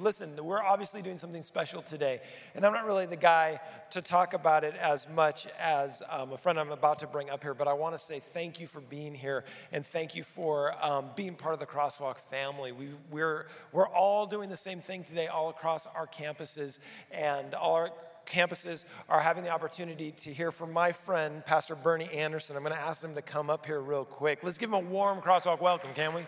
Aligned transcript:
Listen, 0.00 0.30
we're 0.42 0.62
obviously 0.62 1.02
doing 1.02 1.18
something 1.18 1.42
special 1.42 1.82
today, 1.82 2.20
and 2.54 2.64
I'm 2.64 2.72
not 2.72 2.86
really 2.86 3.04
the 3.04 3.16
guy 3.16 3.60
to 3.90 4.00
talk 4.00 4.32
about 4.32 4.64
it 4.64 4.74
as 4.80 5.06
much 5.14 5.46
as 5.60 6.02
um, 6.10 6.32
a 6.32 6.38
friend 6.38 6.58
I'm 6.58 6.72
about 6.72 7.00
to 7.00 7.06
bring 7.06 7.28
up 7.28 7.42
here, 7.42 7.52
but 7.52 7.68
I 7.68 7.74
want 7.74 7.94
to 7.94 7.98
say 7.98 8.18
thank 8.18 8.60
you 8.60 8.66
for 8.66 8.80
being 8.80 9.14
here 9.14 9.44
and 9.72 9.84
thank 9.84 10.14
you 10.14 10.22
for 10.22 10.74
um, 10.82 11.10
being 11.16 11.34
part 11.34 11.52
of 11.52 11.60
the 11.60 11.66
Crosswalk 11.66 12.18
family. 12.18 12.72
we 12.72 12.88
we're, 13.10 13.46
we're 13.72 13.88
all 13.88 14.26
doing 14.26 14.48
the 14.48 14.56
same 14.56 14.78
thing 14.78 15.02
today 15.04 15.26
all 15.26 15.50
across 15.50 15.86
our 15.86 16.06
campuses, 16.06 16.80
and 17.10 17.52
all 17.52 17.74
our 17.74 17.90
campuses 18.24 18.86
are 19.10 19.20
having 19.20 19.44
the 19.44 19.50
opportunity 19.50 20.12
to 20.12 20.32
hear 20.32 20.50
from 20.50 20.72
my 20.72 20.92
friend, 20.92 21.44
Pastor 21.44 21.74
Bernie 21.74 22.08
Anderson. 22.10 22.56
I'm 22.56 22.62
going 22.62 22.74
to 22.74 22.80
ask 22.80 23.04
him 23.04 23.14
to 23.14 23.22
come 23.22 23.50
up 23.50 23.66
here 23.66 23.80
real 23.80 24.06
quick. 24.06 24.42
Let's 24.42 24.56
give 24.56 24.70
him 24.70 24.74
a 24.74 24.78
warm 24.78 25.20
crosswalk 25.20 25.60
welcome, 25.60 25.90
can 25.94 26.14
we? 26.14 26.22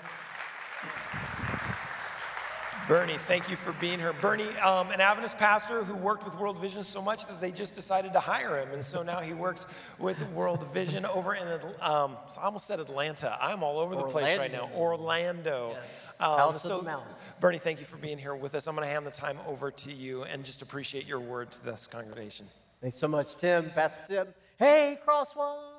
Bernie, 2.88 3.16
thank 3.16 3.48
you 3.48 3.54
for 3.54 3.72
being 3.80 4.00
here. 4.00 4.12
Bernie, 4.12 4.48
um, 4.58 4.90
an 4.90 5.00
Adventist 5.00 5.38
pastor 5.38 5.84
who 5.84 5.94
worked 5.94 6.24
with 6.24 6.36
World 6.36 6.58
Vision 6.58 6.82
so 6.82 7.00
much 7.00 7.26
that 7.26 7.40
they 7.40 7.52
just 7.52 7.76
decided 7.76 8.12
to 8.12 8.20
hire 8.20 8.58
him. 8.58 8.72
And 8.72 8.84
so 8.84 9.04
now 9.04 9.20
he 9.20 9.32
works 9.32 9.66
with 10.00 10.20
World 10.30 10.66
Vision 10.72 11.06
over 11.06 11.34
in, 11.34 11.46
um, 11.80 12.16
I 12.36 12.42
almost 12.42 12.66
said 12.66 12.80
Atlanta. 12.80 13.38
I'm 13.40 13.62
all 13.62 13.78
over 13.78 13.94
the 13.94 14.02
Orlando. 14.02 14.18
place 14.18 14.36
right 14.36 14.52
now. 14.52 14.68
Orlando. 14.74 15.70
Yes. 15.74 16.16
Um, 16.18 16.38
House 16.38 16.62
so, 16.64 16.78
of 16.78 16.84
the 16.84 16.90
Mouse. 16.90 17.24
Bernie, 17.40 17.58
thank 17.58 17.78
you 17.78 17.86
for 17.86 17.98
being 17.98 18.18
here 18.18 18.34
with 18.34 18.54
us. 18.56 18.66
I'm 18.66 18.74
going 18.74 18.86
to 18.86 18.92
hand 18.92 19.06
the 19.06 19.12
time 19.12 19.38
over 19.46 19.70
to 19.70 19.92
you 19.92 20.24
and 20.24 20.44
just 20.44 20.60
appreciate 20.60 21.06
your 21.06 21.20
word 21.20 21.52
to 21.52 21.64
this 21.64 21.86
congregation. 21.86 22.46
Thanks 22.80 22.96
so 22.96 23.06
much, 23.06 23.36
Tim, 23.36 23.70
Pastor 23.70 24.00
Tim. 24.08 24.26
Hey, 24.58 24.98
Crosswalk. 25.06 25.71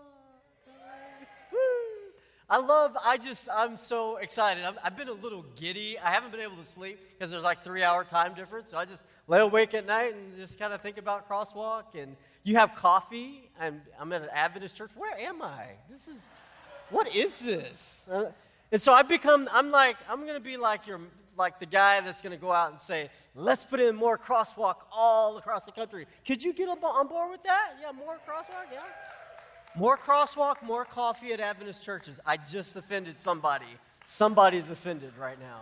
I 2.49 2.59
love, 2.59 2.97
I 3.03 3.17
just, 3.17 3.49
I'm 3.53 3.77
so 3.77 4.17
excited. 4.17 4.63
i 4.63 4.73
have 4.83 4.97
been 4.97 5.07
a 5.07 5.13
little 5.13 5.45
giddy. 5.55 5.97
I 5.97 6.11
haven't 6.11 6.31
been 6.31 6.41
able 6.41 6.57
to 6.57 6.65
sleep 6.65 6.99
because 7.13 7.31
there's 7.31 7.43
like 7.43 7.63
three 7.63 7.83
hour 7.83 8.03
time 8.03 8.33
difference. 8.33 8.69
So 8.69 8.77
I 8.77 8.85
just 8.85 9.03
lay 9.27 9.39
awake 9.39 9.73
at 9.73 9.85
night 9.85 10.13
and 10.13 10.37
just 10.37 10.59
kind 10.59 10.73
of 10.73 10.81
think 10.81 10.97
about 10.97 11.29
crosswalk. 11.29 11.95
And 11.97 12.15
you 12.43 12.57
have 12.57 12.75
coffee. 12.75 13.49
I'm, 13.59 13.81
I'm 13.99 14.11
at 14.11 14.21
an 14.23 14.29
Adventist 14.33 14.75
church. 14.75 14.91
Where 14.95 15.17
am 15.17 15.41
I? 15.41 15.67
This 15.89 16.07
is, 16.07 16.27
what 16.89 17.15
is 17.15 17.39
this? 17.39 18.09
Uh, 18.11 18.31
and 18.71 18.81
so 18.81 18.91
I 18.91 19.03
become, 19.03 19.47
I'm 19.51 19.71
like, 19.71 19.97
I'm 20.09 20.21
going 20.23 20.35
to 20.35 20.39
be 20.39 20.57
like 20.57 20.85
your, 20.85 20.99
like 21.37 21.59
the 21.59 21.65
guy 21.65 22.01
that's 22.01 22.21
going 22.21 22.35
to 22.35 22.41
go 22.41 22.51
out 22.51 22.71
and 22.71 22.79
say, 22.79 23.09
let's 23.35 23.63
put 23.63 23.79
in 23.79 23.95
more 23.95 24.17
crosswalk 24.17 24.75
all 24.91 25.37
across 25.37 25.65
the 25.65 25.71
country. 25.71 26.07
Could 26.25 26.43
you 26.43 26.53
get 26.53 26.67
on 26.67 27.07
board 27.07 27.31
with 27.31 27.43
that? 27.43 27.73
Yeah, 27.81 27.91
more 27.91 28.17
crosswalk? 28.27 28.71
Yeah. 28.71 28.81
More 29.75 29.97
crosswalk, 29.97 30.61
more 30.61 30.85
coffee 30.85 31.33
at 31.33 31.39
Adventist 31.39 31.83
churches. 31.83 32.19
I 32.25 32.37
just 32.37 32.75
offended 32.75 33.17
somebody. 33.17 33.65
Somebody's 34.05 34.69
offended 34.69 35.17
right 35.17 35.39
now. 35.39 35.61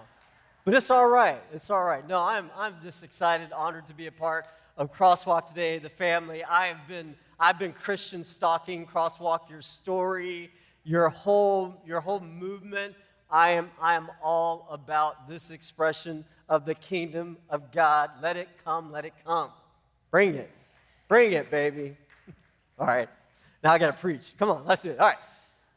But 0.66 0.74
it's 0.74 0.92
all 0.92 1.08
right. 1.08 1.42
It's 1.54 1.70
all 1.70 1.84
right. 1.84 2.06
No, 2.06 2.22
I'm, 2.22 2.50
I'm 2.58 2.76
just 2.84 3.04
excited, 3.04 3.54
honored 3.54 3.88
to 3.88 3.94
be 3.94 4.08
a 4.08 4.12
part 4.12 4.46
of 4.78 4.94
Crosswalk 4.94 5.48
today, 5.48 5.78
the 5.78 5.90
family. 5.90 6.44
I 6.44 6.68
have 6.68 6.88
been, 6.90 7.16
I've 7.40 7.58
been 7.58 7.72
Christian 7.72 8.24
stalking 8.24 8.86
Crosswalk, 8.86 9.50
your 9.50 9.62
story, 9.62 10.52
your 10.84 11.08
whole, 11.08 11.82
your 11.86 12.02
whole 12.02 12.20
movement. 12.20 12.96
I 13.30 13.52
am, 13.52 13.72
I 13.82 13.96
am 13.96 14.10
all 14.22 14.68
about 14.70 15.30
this 15.30 15.52
expression 15.52 16.26
of 16.50 16.66
the 16.66 16.76
kingdom 16.76 17.38
of 17.50 17.72
God. 17.72 18.12
Let 18.22 18.36
it 18.36 18.50
come, 18.66 18.92
let 18.92 19.06
it 19.06 19.14
come. 19.26 19.52
Bring 20.12 20.36
it. 20.36 20.52
Bring 21.08 21.32
it, 21.32 21.50
baby. 21.50 21.96
all 22.80 22.88
right. 22.88 23.08
Now 23.64 23.74
I 23.74 23.78
got 23.78 23.96
to 23.96 24.02
preach. 24.02 24.36
Come 24.38 24.50
on, 24.50 24.66
let's 24.66 24.82
do 24.82 24.92
it. 24.92 25.00
All 25.00 25.08
right. 25.08 25.18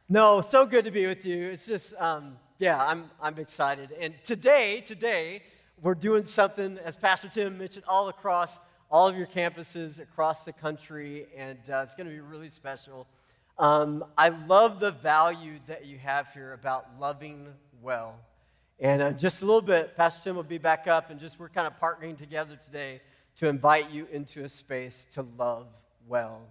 No, 0.09 0.41
so 0.41 0.67
good 0.67 0.85
to 0.85 0.91
be 0.91 1.07
with 1.07 1.25
you. 1.25 1.51
It's 1.51 1.67
just, 1.67 1.95
um, 2.01 2.37
yeah, 2.59 2.83
I'm, 2.83 3.11
I'm 3.23 3.39
excited. 3.39 3.91
And 4.01 4.15
today, 4.23 4.81
today, 4.81 5.43
we're 5.83 5.95
doing 5.95 6.23
something, 6.23 6.79
as 6.85 6.97
Pastor 6.97 7.29
Tim 7.29 7.59
mentioned, 7.59 7.85
all 7.89 8.09
across 8.09 8.59
all 8.91 9.09
of 9.09 9.17
your 9.17 9.27
campuses 9.27 10.01
across 10.01 10.45
the 10.45 10.53
country, 10.53 11.27
and 11.37 11.59
uh, 11.69 11.81
it's 11.83 11.95
going 11.95 12.07
to 12.07 12.12
be 12.12 12.21
really 12.21 12.49
special. 12.49 13.07
Um, 13.59 14.05
I 14.17 14.28
love 14.28 14.78
the 14.78 14.93
value 14.93 15.59
that 15.67 15.84
you 15.84 15.99
have 15.99 16.33
here 16.33 16.53
about 16.53 16.87
loving 17.00 17.49
well. 17.83 18.15
And 18.78 19.03
uh, 19.03 19.11
just 19.12 19.43
a 19.43 19.47
little 19.47 19.62
bit, 19.62 19.97
Pastor 19.97 20.25
Tim 20.25 20.37
will 20.37 20.43
be 20.43 20.59
back 20.59 20.87
up, 20.87 21.11
and 21.11 21.19
just 21.19 21.41
we're 21.41 21.49
kind 21.49 21.67
of 21.67 21.78
partnering 21.78 22.17
together 22.17 22.56
today 22.56 23.00
to 23.37 23.49
invite 23.49 23.91
you 23.91 24.06
into 24.12 24.44
a 24.44 24.49
space 24.49 25.06
to 25.12 25.27
love 25.37 25.67
well. 26.06 26.43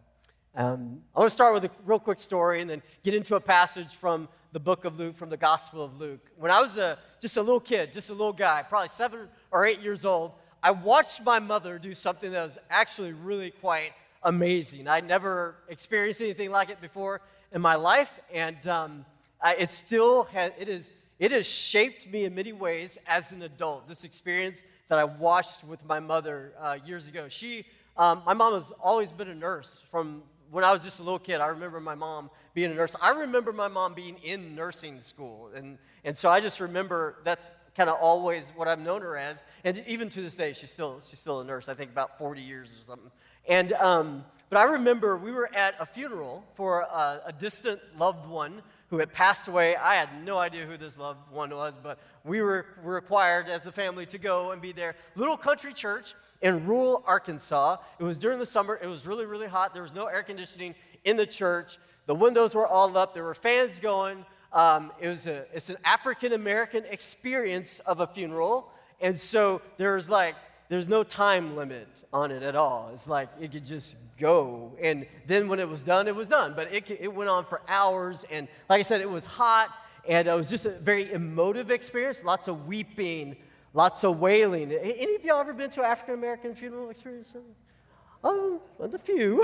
Um, 0.56 1.02
I 1.16 1.20
want 1.20 1.32
to 1.32 1.34
start 1.34 1.56
with 1.56 1.66
a 1.66 1.72
real 1.84 1.98
quick 1.98 2.20
story 2.20 2.62
and 2.62 2.70
then 2.70 2.84
get 3.04 3.16
into 3.16 3.36
a 3.36 3.40
passage 3.40 3.96
from 3.96 4.28
the 4.52 4.60
book 4.60 4.86
of 4.86 5.00
Luke, 5.00 5.16
from 5.16 5.32
the 5.32 5.38
Gospel 5.38 5.84
of 5.84 6.00
Luke. 6.00 6.32
When 6.38 6.52
I 6.52 6.62
was 6.62 6.78
a, 6.78 7.00
just 7.20 7.38
a 7.38 7.42
little 7.42 7.60
kid, 7.60 7.92
just 7.92 8.12
a 8.12 8.14
little 8.14 8.34
guy, 8.34 8.62
probably 8.62 8.90
seven 8.90 9.30
or 9.50 9.66
eight 9.66 9.80
years 9.82 10.06
old, 10.06 10.34
I 10.62 10.70
watched 10.70 11.26
my 11.26 11.40
mother 11.40 11.80
do 11.80 11.96
something 11.96 12.32
that 12.32 12.44
was 12.44 12.60
actually 12.70 13.14
really 13.14 13.50
quite 13.50 13.94
amazing. 14.22 14.88
I'd 14.88 15.08
never 15.08 15.56
experienced 15.70 16.22
anything 16.22 16.52
like 16.52 16.70
it 16.70 16.80
before 16.80 17.22
in 17.52 17.60
my 17.60 17.74
life, 17.74 18.20
and 18.32 18.68
um, 18.68 19.06
I, 19.42 19.56
it 19.56 19.72
still 19.72 20.26
has, 20.26 20.52
it, 20.60 20.70
is, 20.70 20.94
it 21.18 21.32
has 21.32 21.48
shaped 21.48 22.08
me 22.08 22.26
in 22.26 22.36
many 22.36 22.54
ways 22.54 23.00
as 23.08 23.32
an 23.32 23.42
adult. 23.42 23.88
This 23.88 24.04
experience 24.04 24.64
that 24.88 25.00
I 25.00 25.04
watched 25.04 25.64
with 25.64 25.84
my 25.84 26.00
mother 26.00 26.54
uh, 26.62 26.78
years 26.86 27.08
ago. 27.08 27.28
She, 27.28 27.66
um, 27.98 28.22
my 28.24 28.36
mom 28.36 28.54
has 28.54 28.72
always 28.80 29.12
been 29.12 29.30
a 29.30 29.36
nurse 29.36 29.84
from 29.90 30.22
when 30.54 30.64
I 30.64 30.72
was 30.72 30.84
just 30.84 31.00
a 31.00 31.04
little 31.04 31.18
kid, 31.18 31.42
I 31.42 31.48
remember 31.48 31.80
my 31.80 31.96
mom 31.96 32.30
being 32.54 32.70
a 32.70 32.76
nurse. 32.76 32.96
I 33.02 33.10
remember 33.10 33.52
my 33.52 33.68
mom 33.68 33.96
being 33.96 34.18
in 34.24 34.54
nursing 34.54 35.00
school. 35.00 35.50
And, 35.56 35.80
and 36.04 36.16
so 36.16 36.30
I 36.30 36.42
just 36.42 36.60
remember 36.60 37.16
that's 37.24 37.50
kind 37.76 37.90
of 37.90 37.98
always 38.00 38.54
what 38.56 38.68
I've 38.68 38.80
known 38.80 39.02
her 39.02 39.18
as. 39.18 39.44
And 39.64 39.84
even 39.88 40.10
to 40.10 40.22
this 40.22 40.36
day, 40.36 40.54
she's 40.54 40.70
still, 40.70 41.02
she's 41.04 41.18
still 41.18 41.42
a 41.42 41.44
nurse, 41.44 41.70
I 41.70 41.74
think 41.74 41.90
about 41.90 42.20
40 42.20 42.42
years 42.42 42.78
or 42.80 42.84
something. 42.84 43.10
And, 43.50 43.74
um, 43.74 44.26
but 44.52 44.60
I 44.60 44.66
remember 44.66 45.18
we 45.18 45.32
were 45.32 45.50
at 45.56 45.74
a 45.80 45.88
funeral 45.88 46.44
for 46.54 46.82
a, 46.82 47.22
a 47.26 47.34
distant 47.34 47.80
loved 47.98 48.28
one 48.28 48.62
who 48.94 49.00
had 49.00 49.12
passed 49.12 49.48
away. 49.48 49.76
I 49.76 49.96
had 49.96 50.24
no 50.24 50.38
idea 50.38 50.68
who 50.68 50.78
this 50.78 51.00
loved 51.00 51.32
one 51.32 51.50
was, 51.50 51.80
but 51.82 51.98
we 52.24 52.44
were, 52.44 52.68
required 52.84 53.50
as 53.50 53.64
the 53.64 53.72
family 53.72 54.06
to 54.06 54.20
go 54.20 54.52
and 54.52 54.62
be 54.62 54.72
there. 54.72 54.94
Little 55.16 55.36
country 55.36 55.74
church 55.74 56.14
in 56.44 56.68
rural 56.68 57.04
Arkansas. 57.08 57.78
It 57.98 58.04
was 58.04 58.20
during 58.20 58.38
the 58.38 58.46
summer. 58.46 58.80
It 58.80 58.86
was 58.86 59.08
really, 59.08 59.26
really 59.26 59.48
hot. 59.48 59.74
There 59.74 59.82
was 59.82 59.96
no 59.96 60.06
air 60.06 60.22
conditioning 60.22 60.76
in 61.06 61.18
the 61.18 61.26
church. 61.26 61.80
The 62.06 62.14
windows 62.14 62.54
were 62.54 62.68
all 62.68 62.96
up. 62.96 63.16
There 63.16 63.24
were 63.24 63.34
fans 63.34 63.80
going. 63.80 64.28
Um, 64.52 64.92
it 65.02 65.08
was 65.08 65.26
a, 65.26 65.48
it's 65.56 65.72
an 65.72 65.78
African 65.84 66.32
American 66.32 66.84
experience 66.88 67.80
of 67.80 68.00
a 68.00 68.06
funeral. 68.06 68.70
And 69.02 69.16
so 69.16 69.64
there 69.78 69.96
was 69.96 70.08
like 70.08 70.36
there's 70.74 70.88
no 70.88 71.04
time 71.04 71.56
limit 71.56 71.88
on 72.12 72.32
it 72.32 72.42
at 72.42 72.56
all. 72.56 72.90
It's 72.94 73.08
like 73.08 73.30
it 73.40 73.52
could 73.52 73.66
just 73.66 73.96
go. 74.20 74.72
And 74.82 75.06
then 75.28 75.48
when 75.48 75.60
it 75.60 75.70
was 75.70 75.84
done, 75.84 76.08
it 76.08 76.16
was 76.16 76.30
done. 76.30 76.54
But 76.56 76.74
it, 76.74 76.90
it 76.90 77.14
went 77.14 77.30
on 77.30 77.46
for 77.46 77.62
hours. 77.68 78.26
And 78.32 78.48
like 78.70 78.80
I 78.80 78.84
said, 78.84 79.00
it 79.02 79.10
was 79.10 79.24
hot. 79.24 79.70
And 80.08 80.28
it 80.28 80.34
was 80.34 80.50
just 80.50 80.66
a 80.66 80.72
very 80.72 81.12
emotive 81.12 81.70
experience. 81.70 82.24
Lots 82.24 82.48
of 82.48 82.68
weeping, 82.68 83.38
lots 83.74 84.04
of 84.04 84.20
wailing. 84.20 84.72
Any 84.72 85.16
of 85.16 85.24
y'all 85.24 85.40
ever 85.40 85.54
been 85.54 85.70
to 85.70 85.82
an 85.82 85.86
African 85.86 86.16
American 86.16 86.56
funeral 86.56 86.90
experience? 86.90 87.36
Oh, 88.24 88.60
and 88.80 88.94
a 88.94 88.98
few. 88.98 89.44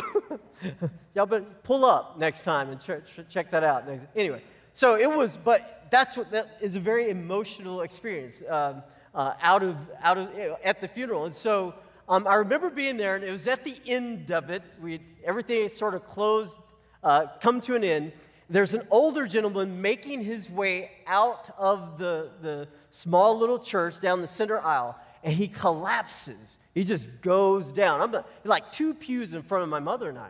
y'all 1.16 1.28
been 1.28 1.46
pull 1.64 1.86
up 1.86 2.18
next 2.18 2.42
time 2.42 2.70
and 2.70 2.82
check, 2.82 3.04
check 3.30 3.52
that 3.52 3.64
out. 3.64 3.84
Anyway, 4.16 4.42
so 4.74 4.96
it 4.96 5.10
was, 5.10 5.38
but 5.38 5.88
that's 5.92 6.18
what 6.18 6.32
that 6.32 6.58
is 6.60 6.76
a 6.76 6.80
very 6.80 7.10
emotional 7.10 7.82
experience. 7.82 8.42
Um, 8.50 8.82
uh, 9.14 9.34
out 9.42 9.64
of, 9.64 9.78
out 10.02 10.18
of, 10.18 10.30
at 10.64 10.82
the 10.82 10.88
funeral. 10.88 11.26
And 11.26 11.34
so 11.34 11.74
um, 12.08 12.28
I 12.28 12.36
remember 12.36 12.70
being 12.70 12.98
there, 12.98 13.16
and 13.16 13.24
it 13.24 13.32
was 13.32 13.48
at 13.48 13.64
the 13.64 13.76
end 13.86 14.32
of 14.32 14.50
it. 14.50 14.64
We 14.82 15.02
everything 15.24 15.68
sort 15.70 15.94
of 15.94 16.06
closed, 16.06 16.58
uh, 17.04 17.28
come 17.40 17.62
to 17.62 17.76
an 17.76 17.84
end. 17.84 18.14
There's 18.50 18.74
an 18.74 18.82
older 18.90 19.28
gentleman 19.28 19.80
making 19.80 20.22
his 20.22 20.50
way 20.50 20.90
out 21.06 21.52
of 21.58 22.00
the, 22.00 22.32
the 22.42 22.68
small 22.90 23.38
little 23.38 23.60
church 23.60 24.00
down 24.00 24.22
the 24.22 24.28
center 24.28 24.60
aisle, 24.60 24.98
and 25.24 25.34
he 25.34 25.48
collapses. 25.48 26.58
He 26.74 26.84
just 26.84 27.22
goes 27.22 27.72
down. 27.72 28.02
I'm 28.02 28.24
like 28.44 28.72
two 28.72 28.96
pews 28.96 29.34
in 29.34 29.44
front 29.44 29.64
of 29.64 29.70
my 29.70 29.80
mother 29.80 30.10
and 30.10 30.18
I. 30.18 30.30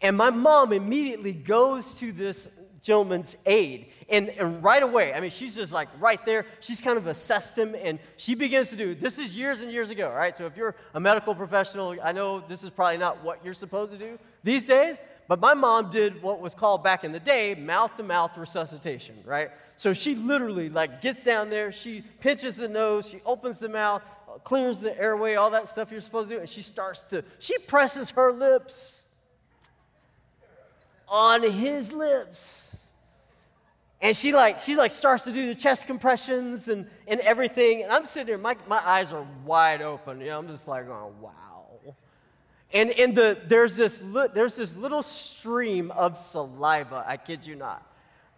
And 0.00 0.16
my 0.16 0.30
mom 0.30 0.72
immediately 0.72 1.32
goes 1.32 1.94
to 1.96 2.10
this 2.10 2.60
gentleman's 2.82 3.36
aid. 3.46 3.86
And, 4.08 4.28
and 4.30 4.62
right 4.62 4.82
away, 4.82 5.14
I 5.14 5.20
mean, 5.20 5.30
she's 5.30 5.54
just 5.54 5.72
like 5.72 5.88
right 6.00 6.22
there. 6.26 6.44
She's 6.60 6.80
kind 6.80 6.98
of 6.98 7.06
assessed 7.06 7.56
him 7.56 7.74
and 7.80 7.98
she 8.16 8.34
begins 8.34 8.70
to 8.70 8.76
do 8.76 8.94
this 8.94 9.18
is 9.18 9.36
years 9.36 9.60
and 9.60 9.72
years 9.72 9.88
ago, 9.88 10.10
right? 10.10 10.36
So 10.36 10.46
if 10.46 10.56
you're 10.56 10.74
a 10.92 11.00
medical 11.00 11.34
professional, 11.34 11.96
I 12.02 12.12
know 12.12 12.40
this 12.40 12.64
is 12.64 12.70
probably 12.70 12.98
not 12.98 13.22
what 13.22 13.42
you're 13.44 13.54
supposed 13.54 13.92
to 13.92 13.98
do 13.98 14.18
these 14.42 14.64
days, 14.64 15.00
but 15.28 15.38
my 15.38 15.54
mom 15.54 15.90
did 15.90 16.20
what 16.22 16.40
was 16.40 16.54
called 16.54 16.82
back 16.82 17.04
in 17.04 17.12
the 17.12 17.20
day 17.20 17.54
mouth 17.54 17.96
to 17.96 18.02
mouth 18.02 18.36
resuscitation, 18.36 19.16
right? 19.24 19.50
So 19.76 19.92
she 19.92 20.16
literally 20.16 20.68
like 20.68 21.00
gets 21.00 21.24
down 21.24 21.48
there, 21.48 21.70
she 21.70 22.02
pinches 22.20 22.56
the 22.56 22.68
nose, 22.68 23.08
she 23.08 23.20
opens 23.24 23.60
the 23.60 23.68
mouth, 23.68 24.02
clears 24.42 24.80
the 24.80 24.98
airway, 25.00 25.36
all 25.36 25.50
that 25.50 25.68
stuff 25.68 25.92
you're 25.92 26.00
supposed 26.00 26.30
to 26.30 26.34
do, 26.34 26.40
and 26.40 26.48
she 26.48 26.62
starts 26.62 27.04
to, 27.06 27.24
she 27.38 27.56
presses 27.58 28.10
her 28.10 28.32
lips 28.32 29.08
on 31.08 31.42
his 31.42 31.92
lips 31.92 32.71
and 34.02 34.16
she 34.16 34.32
like 34.34 34.60
she 34.60 34.76
like 34.76 34.90
starts 34.90 35.22
to 35.24 35.32
do 35.32 35.46
the 35.46 35.54
chest 35.54 35.86
compressions 35.86 36.68
and, 36.68 36.88
and 37.06 37.20
everything. 37.20 37.84
And 37.84 37.92
I'm 37.92 38.04
sitting 38.04 38.26
there, 38.26 38.36
my, 38.36 38.56
my 38.68 38.82
eyes 38.84 39.12
are 39.12 39.24
wide 39.46 39.80
open. 39.80 40.20
You 40.20 40.26
know, 40.26 40.40
I'm 40.40 40.48
just 40.48 40.66
like, 40.66 40.88
oh 40.88 41.12
wow. 41.20 41.68
And 42.74 42.90
in 42.90 43.14
the 43.14 43.38
there's 43.46 43.76
this 43.76 44.02
look, 44.02 44.34
there's 44.34 44.56
this 44.56 44.76
little 44.76 45.04
stream 45.04 45.92
of 45.92 46.16
saliva, 46.16 47.04
I 47.06 47.16
kid 47.16 47.46
you 47.46 47.54
not, 47.54 47.86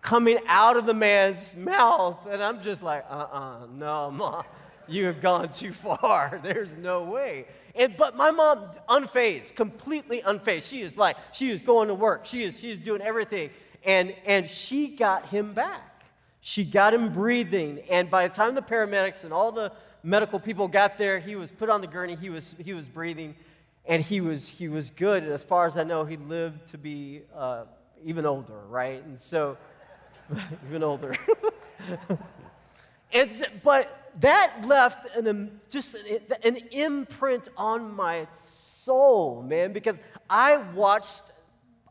coming 0.03 0.39
out 0.47 0.77
of 0.77 0.85
the 0.85 0.95
man's 0.95 1.57
mouth. 1.57 2.27
And 2.27 2.43
I'm 2.43 2.61
just 2.61 2.83
like, 2.83 3.07
uh-uh, 3.09 3.67
no, 3.73 4.11
mom, 4.11 4.45
you 4.87 5.07
have 5.07 5.23
gone 5.23 5.51
too 5.51 5.73
far. 5.73 6.41
There's 6.45 6.77
no 6.77 7.05
way. 7.05 7.47
And 7.75 7.97
but 7.97 8.17
my 8.17 8.31
mom 8.31 8.71
unfazed, 8.89 9.55
completely 9.55 10.21
unfazed. 10.21 10.69
She 10.69 10.83
is 10.83 10.99
like, 10.99 11.17
she 11.33 11.51
is 11.51 11.63
going 11.63 11.89
to 11.89 11.95
work. 11.95 12.27
She 12.27 12.43
is, 12.43 12.61
she 12.61 12.71
is 12.71 12.79
doing 12.79 13.01
everything 13.01 13.51
and, 13.85 14.15
and 14.27 14.49
she 14.49 14.89
got 14.89 15.27
him 15.27 15.53
back. 15.53 16.05
She 16.41 16.65
got 16.65 16.93
him 16.93 17.13
breathing. 17.13 17.81
And 17.91 18.11
by 18.11 18.29
the 18.29 18.35
time 18.35 18.55
the 18.55 18.63
paramedics 18.63 19.25
and 19.25 19.33
all 19.33 19.53
the 19.53 19.73
medical 20.03 20.39
people 20.39 20.69
got 20.69 20.99
there, 20.99 21.19
he 21.19 21.37
was 21.37 21.51
put 21.51 21.71
on 21.71 21.81
the 21.81 21.87
gurney, 21.87 22.17
he 22.17 22.31
was, 22.31 22.55
he 22.63 22.75
was 22.75 22.89
breathing, 22.89 23.35
and 23.87 24.03
he 24.03 24.21
was, 24.21 24.49
he 24.49 24.69
was 24.69 24.91
good. 24.91 25.23
And 25.23 25.33
as 25.33 25.43
far 25.43 25.67
as 25.67 25.77
I 25.77 25.85
know, 25.85 26.05
he 26.05 26.17
lived 26.17 26.69
to 26.69 26.79
be 26.79 27.23
uh, 27.35 27.65
even 28.05 28.27
older, 28.27 28.61
right? 28.69 29.03
And 29.05 29.19
so, 29.19 29.57
even 30.69 30.83
older. 30.83 31.15
and, 33.13 33.31
but 33.63 34.13
that 34.21 34.65
left 34.67 35.17
an, 35.17 35.61
just 35.71 35.95
an, 35.95 36.21
an 36.43 36.57
imprint 36.71 37.49
on 37.57 37.95
my 37.95 38.27
soul, 38.33 39.43
man, 39.43 39.73
because 39.73 39.99
I 40.29 40.57
watched 40.57 41.25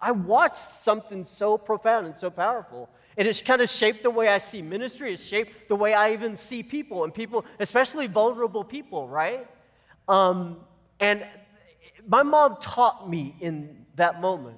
I 0.03 0.11
watched 0.11 0.57
something 0.57 1.23
so 1.23 1.57
profound 1.57 2.05
and 2.07 2.17
so 2.17 2.29
powerful. 2.29 2.89
It 3.15 3.25
has 3.25 3.41
kind 3.41 3.61
of 3.61 3.69
shaped 3.69 4.03
the 4.03 4.09
way 4.09 4.27
I 4.27 4.37
see 4.37 4.61
ministry. 4.61 5.13
It's 5.13 5.23
shaped 5.23 5.69
the 5.69 5.77
way 5.77 5.93
I 5.93 6.11
even 6.11 6.35
see 6.35 6.61
people 6.61 7.05
and 7.05 7.13
people, 7.13 7.45
especially 7.57 8.07
vulnerable 8.07 8.65
people, 8.65 9.07
right? 9.07 9.47
Um, 10.09 10.57
and 10.99 11.25
my 12.05 12.21
mom 12.21 12.57
taught 12.59 13.09
me 13.09 13.33
in 13.39 13.85
that 13.95 14.19
moment. 14.19 14.57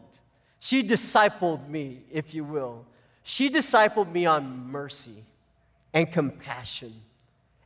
She 0.60 0.82
discipled 0.82 1.70
me, 1.70 2.02
if 2.12 2.34
you 2.34 2.44
will. 2.44 2.88
She 3.22 3.52
discipled 3.52 4.12
me 4.12 4.26
on 4.26 4.72
mercy 4.72 5.24
and 5.94 6.12
compassion 6.12 6.94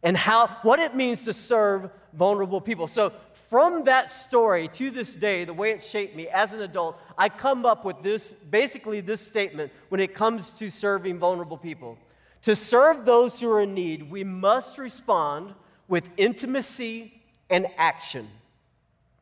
and 0.03 0.15
how 0.15 0.47
what 0.61 0.79
it 0.79 0.95
means 0.95 1.25
to 1.25 1.33
serve 1.33 1.89
vulnerable 2.13 2.61
people. 2.61 2.87
So 2.87 3.11
from 3.49 3.85
that 3.85 4.11
story 4.11 4.67
to 4.69 4.89
this 4.89 5.15
day, 5.15 5.43
the 5.43 5.53
way 5.53 5.71
it 5.71 5.81
shaped 5.81 6.15
me 6.15 6.27
as 6.27 6.53
an 6.53 6.61
adult, 6.61 6.97
I 7.17 7.29
come 7.29 7.65
up 7.65 7.83
with 7.83 8.01
this 8.03 8.31
basically 8.31 9.01
this 9.01 9.21
statement 9.21 9.71
when 9.89 9.99
it 9.99 10.13
comes 10.13 10.51
to 10.53 10.69
serving 10.69 11.17
vulnerable 11.17 11.57
people. 11.57 11.97
To 12.43 12.55
serve 12.55 13.05
those 13.05 13.39
who 13.39 13.51
are 13.51 13.61
in 13.61 13.73
need, 13.73 14.09
we 14.09 14.23
must 14.23 14.77
respond 14.77 15.53
with 15.87 16.09
intimacy 16.15 17.21
and 17.49 17.67
action. 17.77 18.27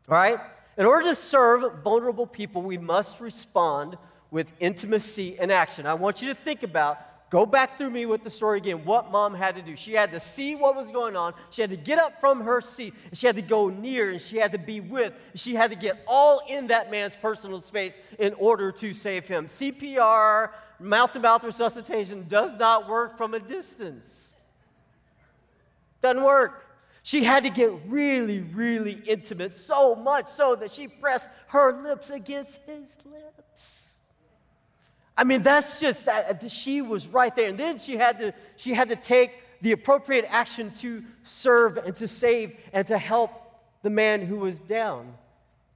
All 0.09 0.15
right? 0.15 0.39
In 0.77 0.85
order 0.85 1.07
to 1.07 1.15
serve 1.15 1.81
vulnerable 1.81 2.27
people, 2.27 2.62
we 2.62 2.77
must 2.77 3.19
respond 3.19 3.97
with 4.29 4.51
intimacy 4.59 5.39
and 5.39 5.51
action. 5.51 5.88
I 5.88 5.95
want 5.95 6.21
you 6.21 6.27
to 6.27 6.35
think 6.35 6.62
about 6.62 7.00
Go 7.29 7.45
back 7.45 7.77
through 7.77 7.89
me 7.89 8.06
with 8.06 8.24
the 8.24 8.29
story 8.29 8.59
again. 8.59 8.85
What 8.85 9.12
mom 9.12 9.33
had 9.33 9.56
to 9.56 9.62
do. 9.62 9.75
She 9.75 9.94
had 9.94 10.13
to 10.13 10.19
see 10.19 10.56
what 10.56 10.77
was 10.77 10.91
going 10.91 11.18
on. 11.18 11.33
She 11.50 11.62
had 11.62 11.71
to 11.71 11.77
get 11.77 12.00
up 12.00 12.21
from 12.21 12.41
her 12.41 12.62
seat. 12.62 12.94
And 13.09 13.18
she 13.18 13.27
had 13.27 13.35
to 13.35 13.41
go 13.41 13.68
near 13.68 14.12
and 14.12 14.21
she 14.21 14.38
had 14.38 14.53
to 14.53 14.57
be 14.57 14.79
with. 14.79 15.13
She 15.35 15.53
had 15.53 15.71
to 15.71 15.75
get 15.75 16.01
all 16.07 16.41
in 16.47 16.68
that 16.68 16.89
man's 16.89 17.18
personal 17.18 17.59
space 17.59 18.00
in 18.18 18.33
order 18.35 18.71
to 18.71 18.94
save 18.94 19.27
him. 19.27 19.47
CPR, 19.47 20.51
mouth 20.79 21.12
to 21.13 21.19
mouth 21.19 21.44
resuscitation, 21.44 22.25
does 22.29 22.56
not 22.56 22.88
work 22.88 23.18
from 23.18 23.33
a 23.33 23.39
distance. 23.39 24.35
Doesn't 26.01 26.24
work. 26.24 26.63
She 27.03 27.24
had 27.24 27.44
to 27.44 27.50
get 27.50 27.71
really, 27.88 28.39
really 28.39 29.01
intimate, 29.06 29.53
so 29.53 29.95
much 29.95 30.27
so 30.27 30.56
that 30.56 30.71
she 30.71 30.88
pressed 30.88 31.29
her 31.47 31.81
lips 31.81 32.09
against 32.09 32.62
his 32.63 32.97
lips. 33.06 33.87
I 35.18 35.24
mean, 35.24 35.42
that's 35.42 35.80
just 35.80 36.06
that 36.06 36.44
uh, 36.44 36.48
she 36.48 36.81
was 36.81 37.08
right 37.08 37.36
there. 37.36 37.50
And 37.50 37.58
then 37.58 37.80
she 37.80 37.98
had 37.98 38.19
to 38.19 38.34
she 38.56 38.74
had 38.74 38.90
to 38.90 38.96
take 38.96 39.44
the 39.62 39.72
appropriate 39.72 40.25
action 40.30 40.72
to 40.80 41.04
serve 41.24 41.78
and 41.78 41.96
to 41.96 42.08
save 42.08 42.56
and 42.72 42.86
to 42.88 42.98
help 42.98 43.31
the 43.81 43.90
man 43.90 44.22
who 44.22 44.38
was 44.38 44.60
down 44.60 45.16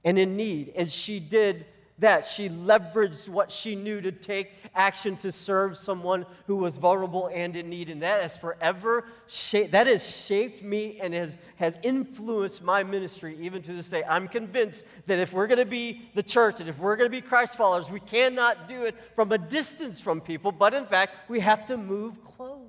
and 0.04 0.18
in 0.18 0.36
need. 0.36 0.72
And 0.76 0.90
she 0.90 1.18
did 1.18 1.66
that. 2.02 2.24
She 2.24 2.48
leveraged 2.48 3.28
what 3.28 3.50
she 3.50 3.74
knew 3.74 4.00
to 4.00 4.12
take 4.12 4.52
action 4.74 5.16
to 5.16 5.32
serve 5.32 5.76
someone 5.76 6.26
who 6.46 6.56
was 6.56 6.76
vulnerable 6.76 7.30
and 7.32 7.56
in 7.56 7.68
need. 7.68 7.90
And 7.90 8.02
that 8.02 8.22
has 8.22 8.36
forever 8.36 9.04
shaped, 9.26 9.72
that 9.72 9.86
has 9.86 10.24
shaped 10.24 10.62
me 10.62 11.00
and 11.00 11.12
has, 11.14 11.36
has 11.56 11.78
influenced 11.82 12.62
my 12.62 12.82
ministry 12.82 13.36
even 13.40 13.62
to 13.62 13.72
this 13.72 13.88
day. 13.88 14.04
I'm 14.08 14.28
convinced 14.28 14.84
that 15.06 15.18
if 15.18 15.32
we're 15.32 15.46
going 15.46 15.58
to 15.58 15.64
be 15.64 16.02
the 16.14 16.22
church 16.22 16.60
and 16.60 16.68
if 16.68 16.78
we're 16.78 16.96
going 16.96 17.10
to 17.10 17.16
be 17.16 17.22
Christ 17.22 17.56
followers, 17.56 17.90
we 17.90 18.00
cannot 18.00 18.68
do 18.68 18.84
it 18.84 18.94
from 19.14 19.32
a 19.32 19.38
distance 19.38 20.00
from 20.00 20.20
people, 20.20 20.52
but 20.52 20.74
in 20.74 20.86
fact, 20.86 21.28
we 21.28 21.40
have 21.40 21.64
to 21.66 21.76
move 21.76 22.22
close. 22.22 22.61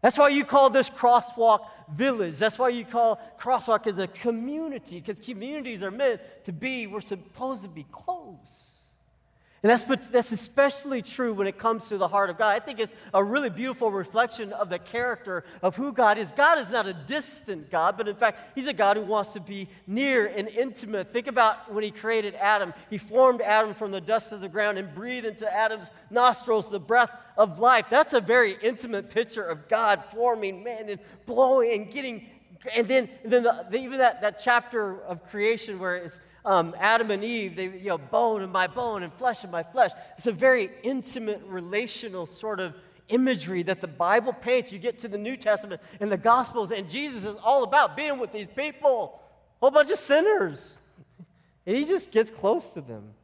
That's 0.00 0.18
why 0.18 0.28
you 0.28 0.44
call 0.44 0.70
this 0.70 0.88
crosswalk 0.88 1.66
village. 1.92 2.38
That's 2.38 2.58
why 2.58 2.70
you 2.70 2.84
call 2.84 3.20
crosswalk 3.38 3.86
as 3.86 3.98
a 3.98 4.06
community, 4.06 5.00
because 5.00 5.20
communities 5.20 5.82
are 5.82 5.90
meant 5.90 6.22
to 6.44 6.52
be, 6.52 6.86
we're 6.86 7.00
supposed 7.00 7.62
to 7.62 7.68
be 7.68 7.84
close. 7.90 8.79
And 9.62 9.68
that's, 9.68 9.84
that's 10.08 10.32
especially 10.32 11.02
true 11.02 11.34
when 11.34 11.46
it 11.46 11.58
comes 11.58 11.88
to 11.88 11.98
the 11.98 12.08
heart 12.08 12.30
of 12.30 12.38
God. 12.38 12.56
I 12.56 12.60
think 12.60 12.80
it's 12.80 12.92
a 13.12 13.22
really 13.22 13.50
beautiful 13.50 13.90
reflection 13.90 14.54
of 14.54 14.70
the 14.70 14.78
character 14.78 15.44
of 15.62 15.76
who 15.76 15.92
God 15.92 16.16
is. 16.16 16.32
God 16.32 16.56
is 16.56 16.70
not 16.70 16.86
a 16.86 16.94
distant 16.94 17.70
God, 17.70 17.98
but 17.98 18.08
in 18.08 18.16
fact, 18.16 18.40
He's 18.54 18.68
a 18.68 18.72
God 18.72 18.96
who 18.96 19.02
wants 19.02 19.34
to 19.34 19.40
be 19.40 19.68
near 19.86 20.26
and 20.26 20.48
intimate. 20.48 21.12
Think 21.12 21.26
about 21.26 21.70
when 21.70 21.84
He 21.84 21.90
created 21.90 22.34
Adam. 22.36 22.72
He 22.88 22.96
formed 22.96 23.42
Adam 23.42 23.74
from 23.74 23.90
the 23.90 24.00
dust 24.00 24.32
of 24.32 24.40
the 24.40 24.48
ground 24.48 24.78
and 24.78 24.94
breathed 24.94 25.26
into 25.26 25.52
Adam's 25.54 25.90
nostrils 26.08 26.70
the 26.70 26.80
breath 26.80 27.12
of 27.36 27.58
life. 27.58 27.84
That's 27.90 28.14
a 28.14 28.20
very 28.20 28.56
intimate 28.62 29.10
picture 29.10 29.44
of 29.44 29.68
God 29.68 30.02
forming 30.06 30.64
man 30.64 30.88
and 30.88 31.00
blowing 31.26 31.72
and 31.72 31.90
getting. 31.90 32.26
And 32.74 32.86
then, 32.86 33.10
then 33.26 33.42
the, 33.42 33.76
even 33.76 33.98
that, 33.98 34.22
that 34.22 34.38
chapter 34.42 35.02
of 35.02 35.22
creation 35.24 35.78
where 35.78 35.96
it's 35.96 36.20
um, 36.44 36.74
Adam 36.78 37.10
and 37.10 37.22
Eve, 37.22 37.56
they, 37.56 37.64
you 37.64 37.88
know, 37.88 37.98
bone 37.98 38.42
of 38.42 38.50
my 38.50 38.66
bone 38.66 39.02
and 39.02 39.12
flesh 39.12 39.44
of 39.44 39.50
my 39.50 39.62
flesh. 39.62 39.90
It's 40.16 40.26
a 40.26 40.32
very 40.32 40.70
intimate, 40.82 41.42
relational 41.46 42.26
sort 42.26 42.60
of 42.60 42.74
imagery 43.08 43.62
that 43.64 43.80
the 43.80 43.88
Bible 43.88 44.32
paints. 44.32 44.72
You 44.72 44.78
get 44.78 44.98
to 45.00 45.08
the 45.08 45.18
New 45.18 45.36
Testament 45.36 45.80
and 46.00 46.10
the 46.10 46.16
Gospels, 46.16 46.70
and 46.70 46.88
Jesus 46.88 47.24
is 47.24 47.36
all 47.36 47.64
about 47.64 47.96
being 47.96 48.18
with 48.18 48.32
these 48.32 48.48
people, 48.48 49.20
a 49.56 49.60
whole 49.60 49.70
bunch 49.70 49.90
of 49.90 49.98
sinners. 49.98 50.76
And 51.66 51.76
he 51.76 51.84
just 51.84 52.12
gets 52.12 52.30
close 52.30 52.72
to 52.72 52.80
them. 52.80 53.14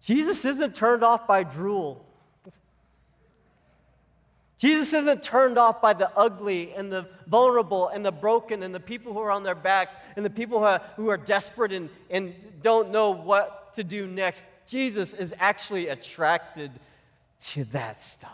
Jesus 0.00 0.44
isn't 0.44 0.74
turned 0.74 1.04
off 1.04 1.26
by 1.26 1.44
drool. 1.44 2.04
Jesus 4.62 4.92
isn't 4.92 5.24
turned 5.24 5.58
off 5.58 5.82
by 5.82 5.92
the 5.92 6.08
ugly 6.16 6.72
and 6.72 6.92
the 6.92 7.08
vulnerable 7.26 7.88
and 7.88 8.06
the 8.06 8.12
broken 8.12 8.62
and 8.62 8.72
the 8.72 8.78
people 8.78 9.12
who 9.12 9.18
are 9.18 9.32
on 9.32 9.42
their 9.42 9.56
backs 9.56 9.96
and 10.14 10.24
the 10.24 10.30
people 10.30 10.60
who 10.60 10.64
are, 10.66 10.80
who 10.94 11.08
are 11.08 11.16
desperate 11.16 11.72
and, 11.72 11.90
and 12.08 12.32
don't 12.62 12.92
know 12.92 13.10
what 13.10 13.74
to 13.74 13.82
do 13.82 14.06
next. 14.06 14.46
Jesus 14.68 15.14
is 15.14 15.34
actually 15.40 15.88
attracted 15.88 16.70
to 17.40 17.64
that 17.64 18.00
stuff. 18.00 18.30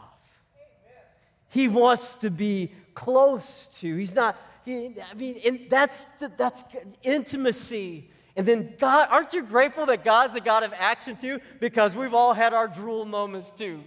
He 1.48 1.66
wants 1.66 2.16
to 2.16 2.28
be 2.28 2.72
close 2.92 3.66
to. 3.80 3.96
He's 3.96 4.14
not, 4.14 4.36
he, 4.66 4.96
I 5.10 5.14
mean, 5.14 5.66
that's, 5.70 6.04
the, 6.16 6.30
that's 6.36 6.62
intimacy. 7.02 8.10
And 8.36 8.46
then, 8.46 8.74
God, 8.78 9.08
aren't 9.10 9.32
you 9.32 9.44
grateful 9.44 9.86
that 9.86 10.04
God's 10.04 10.34
a 10.34 10.40
God 10.40 10.62
of 10.62 10.74
action 10.76 11.16
too? 11.16 11.40
Because 11.58 11.96
we've 11.96 12.12
all 12.12 12.34
had 12.34 12.52
our 12.52 12.68
drool 12.68 13.06
moments 13.06 13.50
too. 13.50 13.82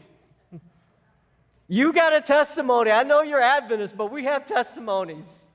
You 1.71 1.93
got 1.93 2.13
a 2.13 2.19
testimony. 2.19 2.91
I 2.91 3.03
know 3.03 3.21
you're 3.21 3.39
Adventist, 3.39 3.95
but 3.95 4.11
we 4.11 4.25
have 4.25 4.45
testimonies. 4.45 5.45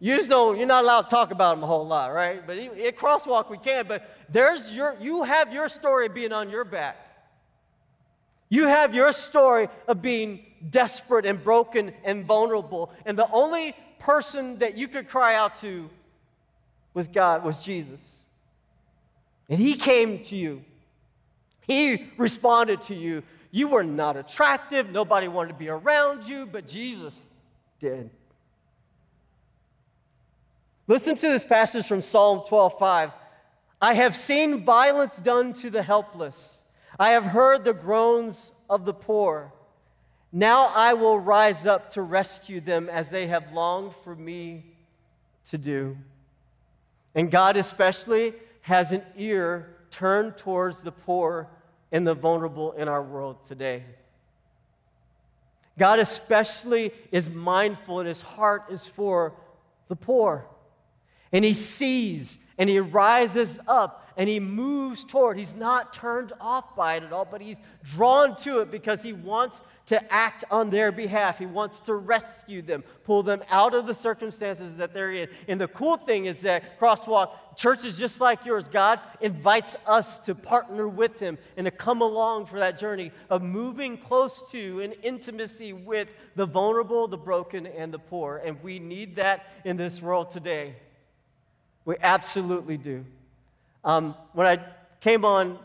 You 0.00 0.16
just 0.16 0.28
don't, 0.28 0.58
you're 0.58 0.66
not 0.66 0.82
allowed 0.82 1.02
to 1.02 1.08
talk 1.10 1.30
about 1.30 1.54
them 1.54 1.62
a 1.62 1.66
whole 1.68 1.86
lot, 1.86 2.12
right? 2.12 2.44
But 2.44 2.58
at 2.58 2.96
Crosswalk 2.96 3.48
we 3.48 3.56
can, 3.56 3.86
but 3.86 4.02
there's 4.28 4.72
your, 4.72 4.96
you 5.00 5.22
have 5.22 5.52
your 5.52 5.68
story 5.68 6.06
of 6.06 6.14
being 6.14 6.32
on 6.32 6.50
your 6.50 6.64
back. 6.64 6.96
You 8.48 8.66
have 8.66 8.96
your 8.96 9.12
story 9.12 9.68
of 9.86 10.02
being 10.02 10.44
desperate 10.70 11.24
and 11.24 11.40
broken 11.40 11.92
and 12.02 12.24
vulnerable. 12.24 12.90
And 13.04 13.16
the 13.16 13.30
only 13.30 13.76
person 14.00 14.58
that 14.58 14.76
you 14.76 14.88
could 14.88 15.08
cry 15.08 15.36
out 15.36 15.54
to 15.60 15.88
was 16.94 17.06
God, 17.06 17.44
was 17.44 17.62
Jesus. 17.62 18.24
And 19.48 19.60
He 19.60 19.74
came 19.74 20.20
to 20.24 20.34
you, 20.34 20.64
He 21.64 22.08
responded 22.16 22.82
to 22.82 22.94
you. 22.96 23.22
You 23.56 23.68
were 23.68 23.84
not 23.84 24.18
attractive. 24.18 24.90
Nobody 24.90 25.28
wanted 25.28 25.48
to 25.48 25.54
be 25.54 25.70
around 25.70 26.28
you, 26.28 26.44
but 26.44 26.68
Jesus 26.68 27.24
did. 27.80 28.10
Listen 30.86 31.14
to 31.14 31.28
this 31.28 31.42
passage 31.42 31.86
from 31.86 32.02
Psalm 32.02 32.42
12:5. 32.46 33.14
I 33.80 33.94
have 33.94 34.14
seen 34.14 34.62
violence 34.62 35.16
done 35.16 35.54
to 35.54 35.70
the 35.70 35.82
helpless. 35.82 36.64
I 37.00 37.12
have 37.12 37.24
heard 37.24 37.64
the 37.64 37.72
groans 37.72 38.52
of 38.68 38.84
the 38.84 38.92
poor. 38.92 39.54
Now 40.30 40.66
I 40.66 40.92
will 40.92 41.18
rise 41.18 41.66
up 41.66 41.88
to 41.92 42.02
rescue 42.02 42.60
them 42.60 42.90
as 42.90 43.08
they 43.08 43.26
have 43.28 43.52
longed 43.52 43.94
for 44.04 44.14
me 44.14 44.76
to 45.48 45.56
do. 45.56 45.96
And 47.14 47.30
God, 47.30 47.56
especially, 47.56 48.34
has 48.60 48.92
an 48.92 49.02
ear 49.16 49.78
turned 49.90 50.36
towards 50.36 50.82
the 50.82 50.92
poor 50.92 51.48
and 51.92 52.06
the 52.06 52.14
vulnerable 52.14 52.72
in 52.72 52.88
our 52.88 53.02
world 53.02 53.36
today. 53.46 53.84
God, 55.78 55.98
especially, 55.98 56.92
is 57.12 57.28
mindful 57.28 58.00
and 58.00 58.08
his 58.08 58.22
heart 58.22 58.64
is 58.70 58.86
for 58.86 59.34
the 59.88 59.96
poor. 59.96 60.46
And 61.32 61.44
he 61.44 61.54
sees 61.54 62.38
and 62.58 62.70
he 62.70 62.80
rises 62.80 63.60
up 63.68 64.05
and 64.16 64.28
he 64.28 64.40
moves 64.40 65.04
toward. 65.04 65.36
He's 65.36 65.54
not 65.54 65.92
turned 65.92 66.32
off 66.40 66.74
by 66.74 66.96
it 66.96 67.02
at 67.02 67.12
all, 67.12 67.26
but 67.26 67.42
he's 67.42 67.60
drawn 67.82 68.34
to 68.36 68.60
it 68.60 68.70
because 68.70 69.02
he 69.02 69.12
wants 69.12 69.62
to 69.86 70.12
act 70.12 70.44
on 70.50 70.70
their 70.70 70.90
behalf. 70.90 71.38
He 71.38 71.46
wants 71.46 71.80
to 71.80 71.94
rescue 71.94 72.62
them, 72.62 72.82
pull 73.04 73.22
them 73.22 73.42
out 73.50 73.74
of 73.74 73.86
the 73.86 73.94
circumstances 73.94 74.76
that 74.76 74.94
they're 74.94 75.12
in. 75.12 75.28
And 75.48 75.60
the 75.60 75.68
cool 75.68 75.98
thing 75.98 76.24
is 76.24 76.40
that 76.42 76.80
Crosswalk 76.80 77.30
churches 77.56 77.98
just 77.98 78.20
like 78.20 78.44
yours, 78.46 78.68
God 78.68 79.00
invites 79.20 79.76
us 79.86 80.18
to 80.20 80.34
partner 80.34 80.88
with 80.88 81.20
him 81.20 81.36
and 81.56 81.66
to 81.66 81.70
come 81.70 82.00
along 82.00 82.46
for 82.46 82.58
that 82.58 82.78
journey 82.78 83.12
of 83.28 83.42
moving 83.42 83.98
close 83.98 84.50
to 84.50 84.80
and 84.80 84.94
intimacy 85.02 85.74
with 85.74 86.08
the 86.36 86.46
vulnerable, 86.46 87.06
the 87.06 87.18
broken, 87.18 87.66
and 87.66 87.92
the 87.92 87.98
poor. 87.98 88.40
And 88.42 88.62
we 88.62 88.78
need 88.78 89.16
that 89.16 89.50
in 89.64 89.76
this 89.76 90.00
world 90.00 90.30
today. 90.30 90.76
We 91.84 91.96
absolutely 92.00 92.78
do. 92.78 93.04
Um, 93.86 94.16
when 94.32 94.48
I 94.48 94.58
came 95.00 95.24
on 95.24 95.60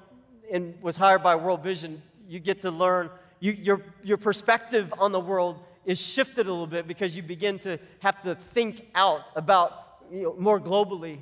and 0.53 0.79
was 0.79 0.95
hired 0.95 1.23
by 1.23 1.35
World 1.35 1.63
Vision, 1.63 2.03
you 2.29 2.39
get 2.39 2.61
to 2.61 2.69
learn, 2.69 3.09
you, 3.39 3.51
your, 3.53 3.81
your 4.03 4.17
perspective 4.17 4.93
on 4.99 5.11
the 5.11 5.19
world 5.19 5.57
is 5.85 5.99
shifted 5.99 6.45
a 6.45 6.51
little 6.51 6.67
bit 6.67 6.87
because 6.87 7.15
you 7.15 7.23
begin 7.23 7.57
to 7.59 7.79
have 7.97 8.21
to 8.21 8.35
think 8.35 8.87
out 8.93 9.21
about 9.35 9.97
you 10.11 10.21
know, 10.21 10.35
more 10.37 10.59
globally. 10.59 11.17